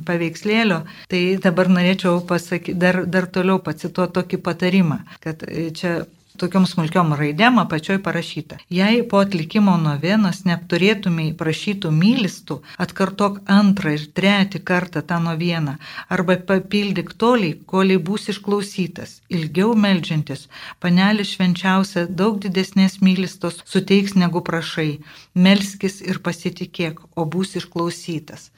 paveikslėlio, 0.07 0.81
tai 1.11 1.21
dabar 1.41 1.69
norėčiau 1.69 2.23
pasakyti, 2.29 2.77
dar, 2.81 3.03
dar 3.05 3.29
toliau 3.29 3.61
pacituoti 3.63 4.15
tokį 4.17 4.41
patarimą, 4.45 5.01
kad 5.25 5.45
čia 5.77 5.97
tokiom 6.41 6.65
smulkiom 6.69 7.13
raidėm 7.19 7.59
apačioj 7.61 7.99
parašyta. 8.05 8.59
Jei 8.77 9.01
po 9.11 9.21
atlikimo 9.23 9.75
novenos 9.81 10.43
neapturėtumai 10.47 11.27
prašytų 11.39 11.91
mylistų, 11.95 12.59
atkartok 12.85 13.41
antrą 13.57 13.95
ir 13.97 14.05
trečią 14.19 14.61
kartą 14.69 15.03
tą 15.09 15.19
noveną 15.27 15.75
arba 16.09 16.37
papildyk 16.51 17.13
toliai, 17.21 17.57
koliai 17.71 18.01
bus 18.09 18.29
išklausytas. 18.33 19.19
Ilgiau 19.29 19.75
melžiantis, 19.85 20.47
panelis 20.79 21.35
švenčiausia 21.35 22.05
daug 22.21 22.39
didesnės 22.43 22.99
mylistos 23.05 23.61
suteiks 23.65 24.15
negu 24.15 24.41
prašai. 24.49 24.99
Melskis 25.35 26.01
ir 26.01 26.21
pasitikėk, 26.25 27.01
o 27.15 27.25
bus 27.25 27.55
išklausytas. 27.59 28.51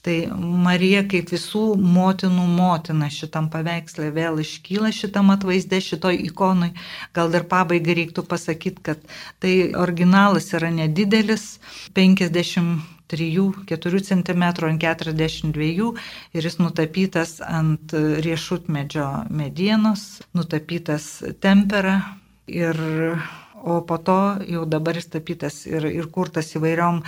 Tai 0.00 0.32
Marija 0.64 1.02
kaip 1.04 1.28
visų 1.28 1.76
motinų 1.76 2.46
motina 2.54 3.10
šitam 3.12 3.50
paveikslė 3.52 4.06
vėl 4.16 4.38
iškyla 4.40 4.88
šitam 4.96 5.28
atvaizde, 5.34 5.76
šitoj 5.84 6.16
ikonui. 6.30 6.70
Gal 7.16 7.28
dar 7.34 7.44
pabaigai 7.50 7.94
reiktų 7.98 8.24
pasakyti, 8.30 8.80
kad 8.86 9.02
tai 9.44 9.52
originalas 9.76 10.48
yra 10.56 10.70
nedidelis, 10.72 11.44
53-4 11.98 14.00
cm 14.08 14.44
ant 14.48 14.80
42 14.86 15.92
ir 16.32 16.48
jis 16.48 16.56
nutapytas 16.62 17.36
ant 17.44 17.92
riešutmedžio 18.24 19.10
medienos, 19.28 20.24
nutapytas 20.32 21.12
tempera 21.44 21.98
ir 22.48 22.72
o 23.62 23.80
po 23.86 23.98
to 23.98 24.18
jau 24.48 24.64
dabar 24.66 24.96
jis 24.98 25.10
tapytas 25.12 25.62
ir, 25.68 25.86
ir 25.86 26.08
kurtas 26.12 26.52
įvairiom 26.56 27.02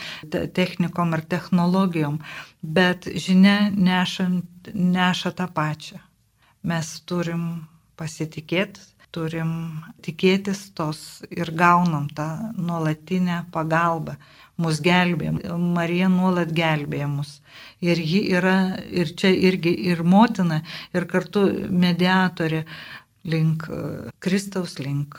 technikom 0.56 1.16
ir 1.16 1.24
technologijom, 1.34 2.20
bet 2.62 3.08
žinia 3.26 3.70
nešant, 3.72 4.72
neša 4.74 5.34
tą 5.38 5.48
pačią. 5.52 6.00
Mes 6.62 6.88
turim 7.08 7.66
pasitikėti, 7.98 8.80
turim 9.12 9.50
tikėtis 10.04 10.70
tos 10.76 11.22
ir 11.30 11.52
gaunam 11.56 12.08
tą 12.16 12.28
nuolatinę 12.56 13.44
pagalbą. 13.52 14.16
Mus 14.62 14.78
gelbėja, 14.84 15.56
Marija 15.58 16.08
nuolat 16.12 16.52
gelbėja 16.54 17.08
mus. 17.10 17.40
Ir 17.82 17.98
ji 17.98 18.20
yra 18.36 18.76
ir 18.92 19.10
čia 19.18 19.32
irgi 19.32 19.72
ir 19.90 20.04
motina, 20.04 20.60
ir 20.94 21.08
kartu 21.10 21.46
mediatorė 21.84 22.62
link 23.24 23.66
Kristaus, 24.22 24.78
link 24.78 25.18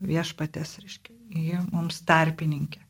viešpatės, 0.00 0.78
reiškia, 0.82 1.14
ji 1.34 1.60
mums 1.72 2.00
tarpininkė. 2.08 2.80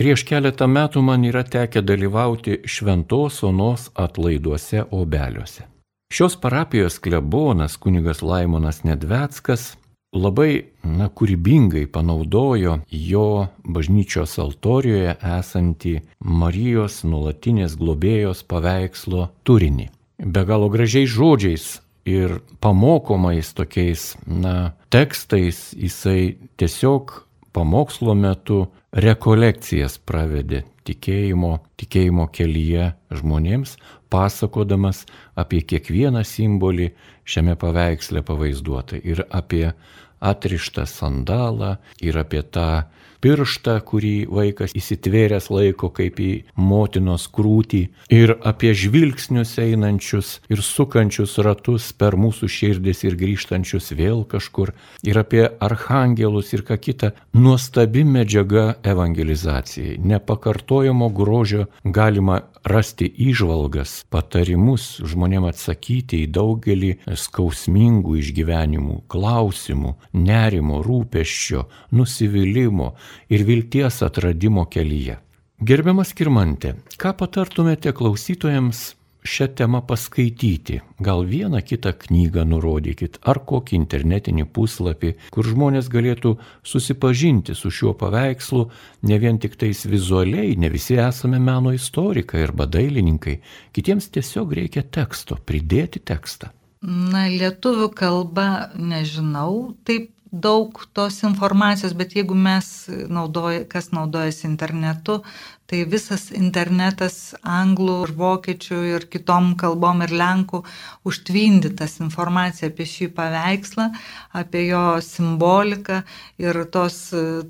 Prieš 0.00 0.24
keletą 0.24 0.64
metų 0.64 1.02
man 1.04 1.26
yra 1.28 1.42
tekę 1.44 1.82
dalyvauti 1.84 2.62
šventos 2.64 3.42
onos 3.44 3.90
atlaiduose 4.00 4.86
obeliuose. 4.96 5.66
Šios 6.10 6.38
parapijos 6.40 6.96
klebonas 6.98 7.76
kunigas 7.76 8.22
Laimonas 8.22 8.80
Nedveckas 8.82 9.74
labai 10.16 10.72
na, 10.82 11.06
kūrybingai 11.06 11.84
panaudojo 11.92 12.80
jo 12.90 13.26
bažnyčios 13.62 14.38
altorijoje 14.42 15.14
esantį 15.36 15.94
Marijos 16.24 17.02
nulatinės 17.04 17.76
globėjos 17.78 18.42
paveikslo 18.50 19.28
turinį. 19.44 19.90
Be 20.20 20.42
galo 20.48 20.68
gražiais 20.72 21.12
žodžiais 21.12 21.68
ir 22.08 22.40
pamokomais 22.60 23.52
tokiais, 23.54 24.14
na, 24.26 24.72
tekstais 24.90 25.70
jisai 25.76 26.36
tiesiog 26.56 27.12
pamokslo 27.52 28.14
metu 28.14 28.66
rekolekcijas 28.92 29.98
pravedė 30.06 30.64
tikėjimo, 30.86 31.58
tikėjimo 31.78 32.26
kelyje 32.34 32.90
žmonėms, 33.14 33.76
pasakodamas 34.10 35.04
apie 35.38 35.62
kiekvieną 35.62 36.24
simbolį 36.26 36.90
šiame 37.28 37.54
paveiksle 37.60 38.24
pavaizduotą 38.26 38.98
ir 39.04 39.22
apie 39.30 39.70
atrištą 40.20 40.84
sandalą, 40.88 41.76
ir 42.02 42.18
apie 42.20 42.42
tą 42.42 42.84
pirštą, 43.24 43.76
kurį 43.86 44.14
vaikas 44.30 44.74
įsitvėręs 44.76 45.50
laiko 45.52 45.90
kaip 45.94 46.20
į 46.20 46.30
motinos 46.56 47.26
krūtį, 47.32 47.82
ir 48.12 48.34
apie 48.46 48.72
žvilgsnius 48.76 49.56
einančius 49.62 50.32
ir 50.52 50.62
sukančius 50.64 51.36
ratus 51.44 51.90
per 51.92 52.16
mūsų 52.20 52.50
širdis 52.50 53.04
ir 53.06 53.18
grįžtančius 53.20 53.92
vėl 53.96 54.24
kažkur, 54.28 54.74
ir 55.06 55.20
apie 55.20 55.46
arhangelus 55.60 56.52
ir 56.56 56.64
ką 56.68 56.78
kitą, 56.80 57.12
nuostabi 57.36 58.04
medžiaga 58.04 58.80
evangelizacijai, 58.82 59.98
nepakartojamo 60.12 61.10
grožio 61.14 61.66
galima 61.84 62.40
rasti 62.64 63.08
įžvalgas, 63.08 64.04
patarimus 64.12 64.98
žmonėm 65.08 65.46
atsakyti 65.48 66.24
į 66.24 66.30
daugelį 66.34 66.90
skausmingų 67.16 68.18
išgyvenimų, 68.20 68.96
klausimų, 69.10 69.94
nerimo, 70.12 70.82
rūpeščio, 70.84 71.64
nusivylimų 71.96 72.90
ir 73.28 73.44
vilties 73.48 74.02
atradimo 74.06 74.66
kelyje. 74.70 75.18
Gerbiamas 75.60 76.14
Kirmante, 76.16 76.76
ką 76.96 77.12
patartumėte 77.20 77.92
klausytojams 77.92 78.94
šią 79.24 79.48
temą 79.54 79.82
paskaityti. 79.84 80.80
Gal 81.00 81.26
vieną 81.26 81.60
kitą 81.62 81.92
knygą 81.92 82.44
nurodykit, 82.48 83.18
ar 83.22 83.42
kokį 83.44 83.76
internetinį 83.76 84.46
puslapį, 84.54 85.14
kur 85.34 85.44
žmonės 85.44 85.90
galėtų 85.92 86.36
susipažinti 86.64 87.54
su 87.54 87.70
šiuo 87.70 87.92
paveikslu 88.00 88.68
ne 89.02 89.18
vien 89.18 89.38
tik 89.38 89.56
tais 89.60 89.84
vizualiai, 89.84 90.56
ne 90.56 90.70
visi 90.72 90.96
esame 90.96 91.38
meno 91.38 91.74
istorikai 91.76 92.46
arba 92.46 92.66
dailininkai, 92.66 93.40
kitiems 93.76 94.08
tiesiog 94.14 94.56
reikia 94.56 94.82
teksto, 94.82 95.36
pridėti 95.44 96.00
tekstą. 96.00 96.54
Na, 96.80 97.26
lietuvių 97.28 97.90
kalba 97.92 98.70
nežinau, 98.72 99.76
taip 99.84 100.14
daug 100.32 100.84
tos 100.94 101.22
informacijos, 101.26 101.94
bet 101.98 102.14
jeigu 102.14 102.34
mes, 102.38 102.68
naudoja, 103.10 103.64
kas 103.70 103.90
naudojasi 103.94 104.46
internetu, 104.46 105.20
tai 105.70 105.84
visas 105.86 106.28
internetas 106.34 107.16
anglų 107.46 107.96
ir 108.06 108.12
vokiečių 108.18 108.78
ir 108.90 109.06
kitom 109.12 109.52
kalbom 109.60 110.02
ir 110.02 110.10
lenkų 110.18 110.64
užtvindytas 111.06 112.00
informacija 112.02 112.70
apie 112.72 112.86
šį 112.90 113.10
paveikslą, 113.14 113.90
apie 114.42 114.64
jo 114.66 114.84
simboliką 115.04 116.02
ir 116.42 116.58
tos 116.74 116.98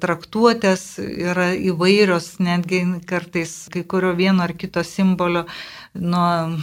traktuotės 0.02 0.84
yra 1.00 1.50
įvairios, 1.56 2.34
netgi 2.44 2.82
kartais 3.08 3.56
kai 3.72 3.86
kurio 3.88 4.12
vieno 4.18 4.44
ar 4.44 4.52
kito 4.52 4.84
simbolio 4.84 5.46
nuo 5.94 6.58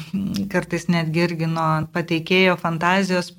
kartais 0.51 0.87
netgi 0.87 1.23
irgi 1.25 1.47
nuo 1.51 1.87
pateikėjo 1.91 2.55
fantazijos, 2.61 3.33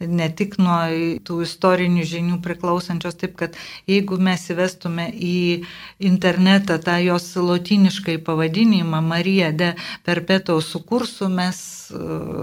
ne 0.00 0.28
tik 0.38 0.54
nuo 0.62 0.78
tų 1.26 1.40
istorinių 1.46 2.04
žinių 2.06 2.38
priklausančios, 2.44 3.18
taip 3.18 3.34
kad 3.40 3.58
jeigu 3.90 4.20
mes 4.22 4.44
įvestume 4.52 5.08
į 5.10 5.64
internetą 5.98 6.78
tą 6.82 6.98
jos 7.02 7.32
lotiniškai 7.46 8.18
pavadinimą 8.26 9.00
Marija 9.04 9.52
de 9.52 9.72
Perpetaus 10.06 10.70
sukursų, 10.74 11.30
mes 11.32 11.58
e, 11.90 12.02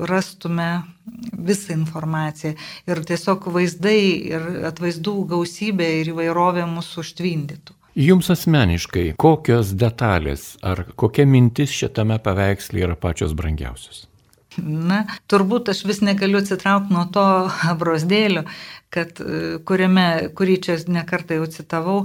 rastume 0.10 0.70
visą 1.34 1.76
informaciją 1.78 2.56
ir 2.90 3.04
tiesiog 3.10 3.50
vaizdai 3.54 4.02
ir 4.32 4.50
atvaizdų 4.72 5.16
gausybė 5.36 5.90
ir 6.02 6.14
įvairovė 6.14 6.68
mūsų 6.78 7.04
užtvindytų. 7.04 7.78
Jums 7.94 8.32
asmeniškai, 8.34 9.12
kokios 9.22 9.76
detalės 9.78 10.56
ar 10.66 10.88
kokia 10.98 11.28
mintis 11.30 11.76
šitame 11.78 12.18
paveiksle 12.26 12.82
yra 12.88 12.96
pačios 12.98 13.36
brangiausios? 13.38 14.08
Na, 14.62 15.04
turbūt 15.30 15.70
aš 15.74 15.84
vis 15.86 16.02
negaliu 16.06 16.40
atsitraukti 16.42 16.94
nuo 16.94 17.06
to 17.14 17.26
brosdėlio, 17.82 18.46
kad, 18.94 19.22
e, 19.22 19.60
kuriame, 19.66 20.08
kurį 20.38 20.58
čia 20.66 20.78
nekartą 20.90 21.38
jau 21.40 21.50
citavau, 21.54 22.00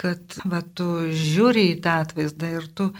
kad 0.00 0.38
va, 0.44 0.62
tu 0.74 1.06
žiūri 1.10 1.68
į 1.74 1.76
tą 1.84 2.00
atvaizdą 2.04 2.56
ir 2.58 2.66
tu 2.74 2.90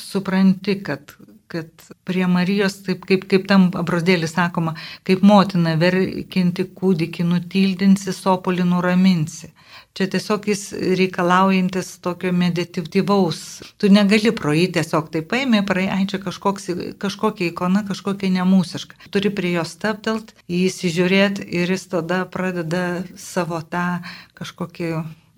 supranti, 0.00 0.76
kad, 0.84 1.14
kad 1.48 1.70
prie 2.04 2.26
Marijos, 2.30 2.80
taip 2.86 3.04
kaip, 3.08 3.26
kaip 3.30 3.46
tam 3.50 3.68
brosdėlį 3.70 4.28
sakoma, 4.30 4.74
kaip 5.06 5.22
motina 5.26 5.76
verkinti 5.80 6.66
kūdikį 6.76 7.28
nutildinsi, 7.30 8.14
sopolį 8.16 8.66
nuraminsi. 8.72 9.52
Čia 9.94 10.08
tiesiog 10.10 10.48
jis 10.50 10.62
reikalaujantis 10.98 11.92
tokio 12.02 12.32
meditatyvaus. 12.34 13.40
Tu 13.78 13.90
negali 13.94 14.32
pro 14.34 14.50
jį 14.54 14.66
tiesiog 14.74 15.12
taip 15.14 15.28
paėmė, 15.30 15.62
praei, 15.66 15.86
ai 15.86 16.08
čia 16.10 16.18
kažkoks, 16.22 16.66
kažkokia 17.02 17.52
ikona, 17.52 17.84
kažkokia 17.86 18.32
nemūsiška. 18.40 18.98
Turi 19.14 19.30
prie 19.34 19.54
jo 19.54 19.66
staptelt, 19.66 20.34
jį 20.50 20.64
įsižiūrėti 20.66 21.46
ir 21.62 21.76
jis 21.76 21.86
tada 21.94 22.24
pradeda 22.26 23.04
savo 23.14 23.62
tą 23.62 24.02
kažkokį 24.34 24.96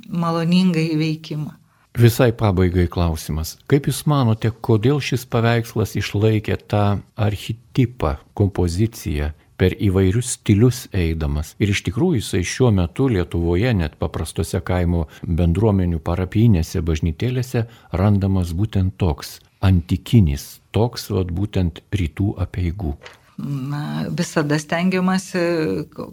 maloningą 0.08 0.82
įveikimą. 0.96 1.54
Visai 1.96 2.32
pabaigai 2.36 2.84
klausimas. 2.92 3.54
Kaip 3.72 3.86
Jūs 3.88 4.02
manote, 4.10 4.50
kodėl 4.52 5.00
šis 5.00 5.24
paveikslas 5.32 5.94
išlaikė 5.96 6.58
tą 6.68 6.84
archetipą, 7.16 8.18
kompoziciją 8.36 9.30
per 9.56 9.72
įvairius 9.80 10.34
stilius 10.36 10.82
eidamas. 10.92 11.54
Ir 11.56 11.72
iš 11.72 11.80
tikrųjų 11.88 12.20
jisai 12.20 12.42
šiuo 12.44 12.70
metu 12.76 13.08
Lietuvoje, 13.08 13.72
net 13.72 13.96
paprastose 13.96 14.60
kaimo 14.60 15.06
bendruomenių 15.24 16.02
parapinėse 16.04 16.84
bažnytėlėse, 16.84 17.64
randamas 17.96 18.52
būtent 18.52 18.98
toks 19.00 19.38
antikinis, 19.64 20.58
toks 20.76 21.08
vat, 21.16 21.32
būtent 21.32 21.80
rytų 21.96 22.34
apieigų 22.44 22.98
na, 23.38 24.06
visada 24.10 24.58
stengiamasi, 24.58 25.40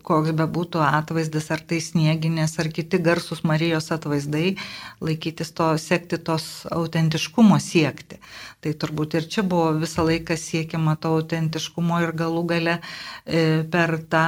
koks 0.04 0.34
be 0.36 0.48
būtų 0.58 0.82
atvaizdas, 0.84 1.50
ar 1.56 1.64
tai 1.70 1.80
snieginės, 1.84 2.58
ar 2.60 2.70
kiti 2.76 3.00
garsus 3.04 3.44
Marijos 3.48 3.92
atvaizdai, 3.96 4.56
laikytis 5.04 5.54
to, 5.56 5.70
sekti 5.80 6.20
tos 6.20 6.48
autentiškumo 6.72 7.60
siekti. 7.64 8.20
Tai 8.64 8.76
turbūt 8.84 9.18
ir 9.20 9.30
čia 9.32 9.46
buvo 9.48 9.72
visą 9.80 10.06
laiką 10.08 10.38
siekiama 10.40 10.98
to 11.00 11.16
autentiškumo 11.20 12.02
ir 12.04 12.16
galų 12.24 12.44
gale 12.52 12.80
e, 12.80 13.64
per 13.72 13.98
tą 14.12 14.26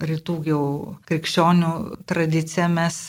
rytų 0.00 0.38
jau 0.48 0.64
krikščionių 1.08 1.74
tradiciją 2.08 2.68
mes 2.72 3.02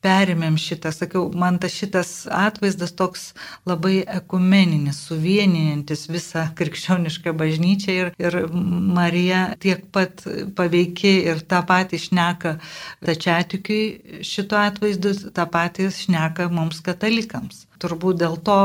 perimėm 0.00 0.56
šitą, 0.60 0.92
sakiau, 0.94 1.26
man 1.36 1.58
tas 1.60 1.74
šitas 1.76 2.10
atvaizdas 2.32 2.94
toks 2.96 3.26
labai 3.68 4.00
ekumeninis, 4.08 5.02
suvieninantis 5.10 6.06
visą 6.08 6.46
krikščionišką 6.56 7.34
bažnyčią 7.36 7.96
ir, 7.96 8.12
ir 8.20 8.38
Marija 8.96 9.42
tiek 9.60 9.84
pat 9.92 10.24
paveikia 10.56 11.12
ir 11.34 11.42
tą 11.50 11.60
patį 11.68 12.00
šneka 12.06 12.56
tačiatikiui 13.06 14.24
šito 14.26 14.58
atvaizdu, 14.60 15.14
tą 15.36 15.46
patį 15.52 15.90
šneka 15.98 16.48
mums 16.52 16.80
katalikams. 16.86 17.66
Turbūt 17.80 18.22
dėl 18.24 18.40
to 18.44 18.60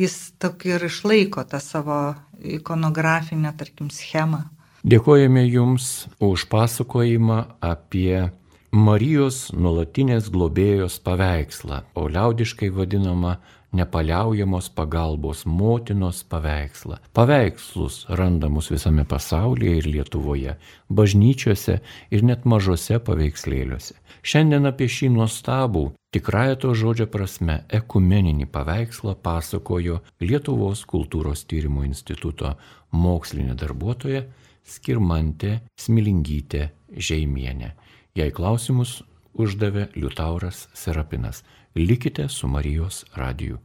jis 0.00 0.18
tokį 0.42 0.76
ir 0.76 0.86
išlaiko 0.90 1.44
tą 1.48 1.60
savo 1.64 2.00
ikonografinę, 2.36 3.56
tarkim, 3.56 3.88
schemą. 3.90 4.44
Dėkojame 4.86 5.40
Jums 5.50 6.06
už 6.22 6.44
pasakojimą 6.46 7.36
apie 7.58 8.28
Marijos 8.70 9.48
nuolatinės 9.50 10.28
globėjos 10.30 11.00
paveikslą, 11.02 11.80
o 11.98 12.04
liaudiškai 12.06 12.68
vadinama 12.70 13.32
nepaliaujamos 13.74 14.68
pagalbos 14.78 15.42
motinos 15.42 16.22
paveikslą. 16.30 17.00
Paveikslus 17.18 18.04
randamus 18.06 18.70
visame 18.70 19.02
pasaulyje 19.02 19.74
ir 19.80 19.90
Lietuvoje, 19.90 20.54
bažnyčiose 20.86 21.80
ir 22.14 22.22
net 22.22 22.46
mažose 22.46 23.02
paveikslėliuose. 23.10 23.98
Šiandien 24.22 24.70
apie 24.70 24.86
šį 24.86 25.10
nuostabų, 25.18 25.86
tikrąją 26.14 26.62
to 26.62 26.78
žodžio 26.78 27.10
prasme, 27.10 27.64
ekumeninį 27.74 28.46
paveikslą 28.54 29.18
pasakojo 29.18 30.04
Lietuvos 30.22 30.86
kultūros 30.86 31.42
tyrimo 31.50 31.82
instituto 31.82 32.54
mokslinė 32.94 33.58
darbuotoja 33.58 34.28
Skirmantė 34.66 35.60
Smilingytė 35.78 36.70
Žeimienė. 36.96 37.72
Jei 38.16 38.32
klausimus 38.34 38.98
uždavė 39.36 39.88
Liutauras 39.94 40.66
Serapinas. 40.74 41.42
Likite 41.76 42.28
su 42.32 42.48
Marijos 42.48 43.04
radiju. 43.14 43.60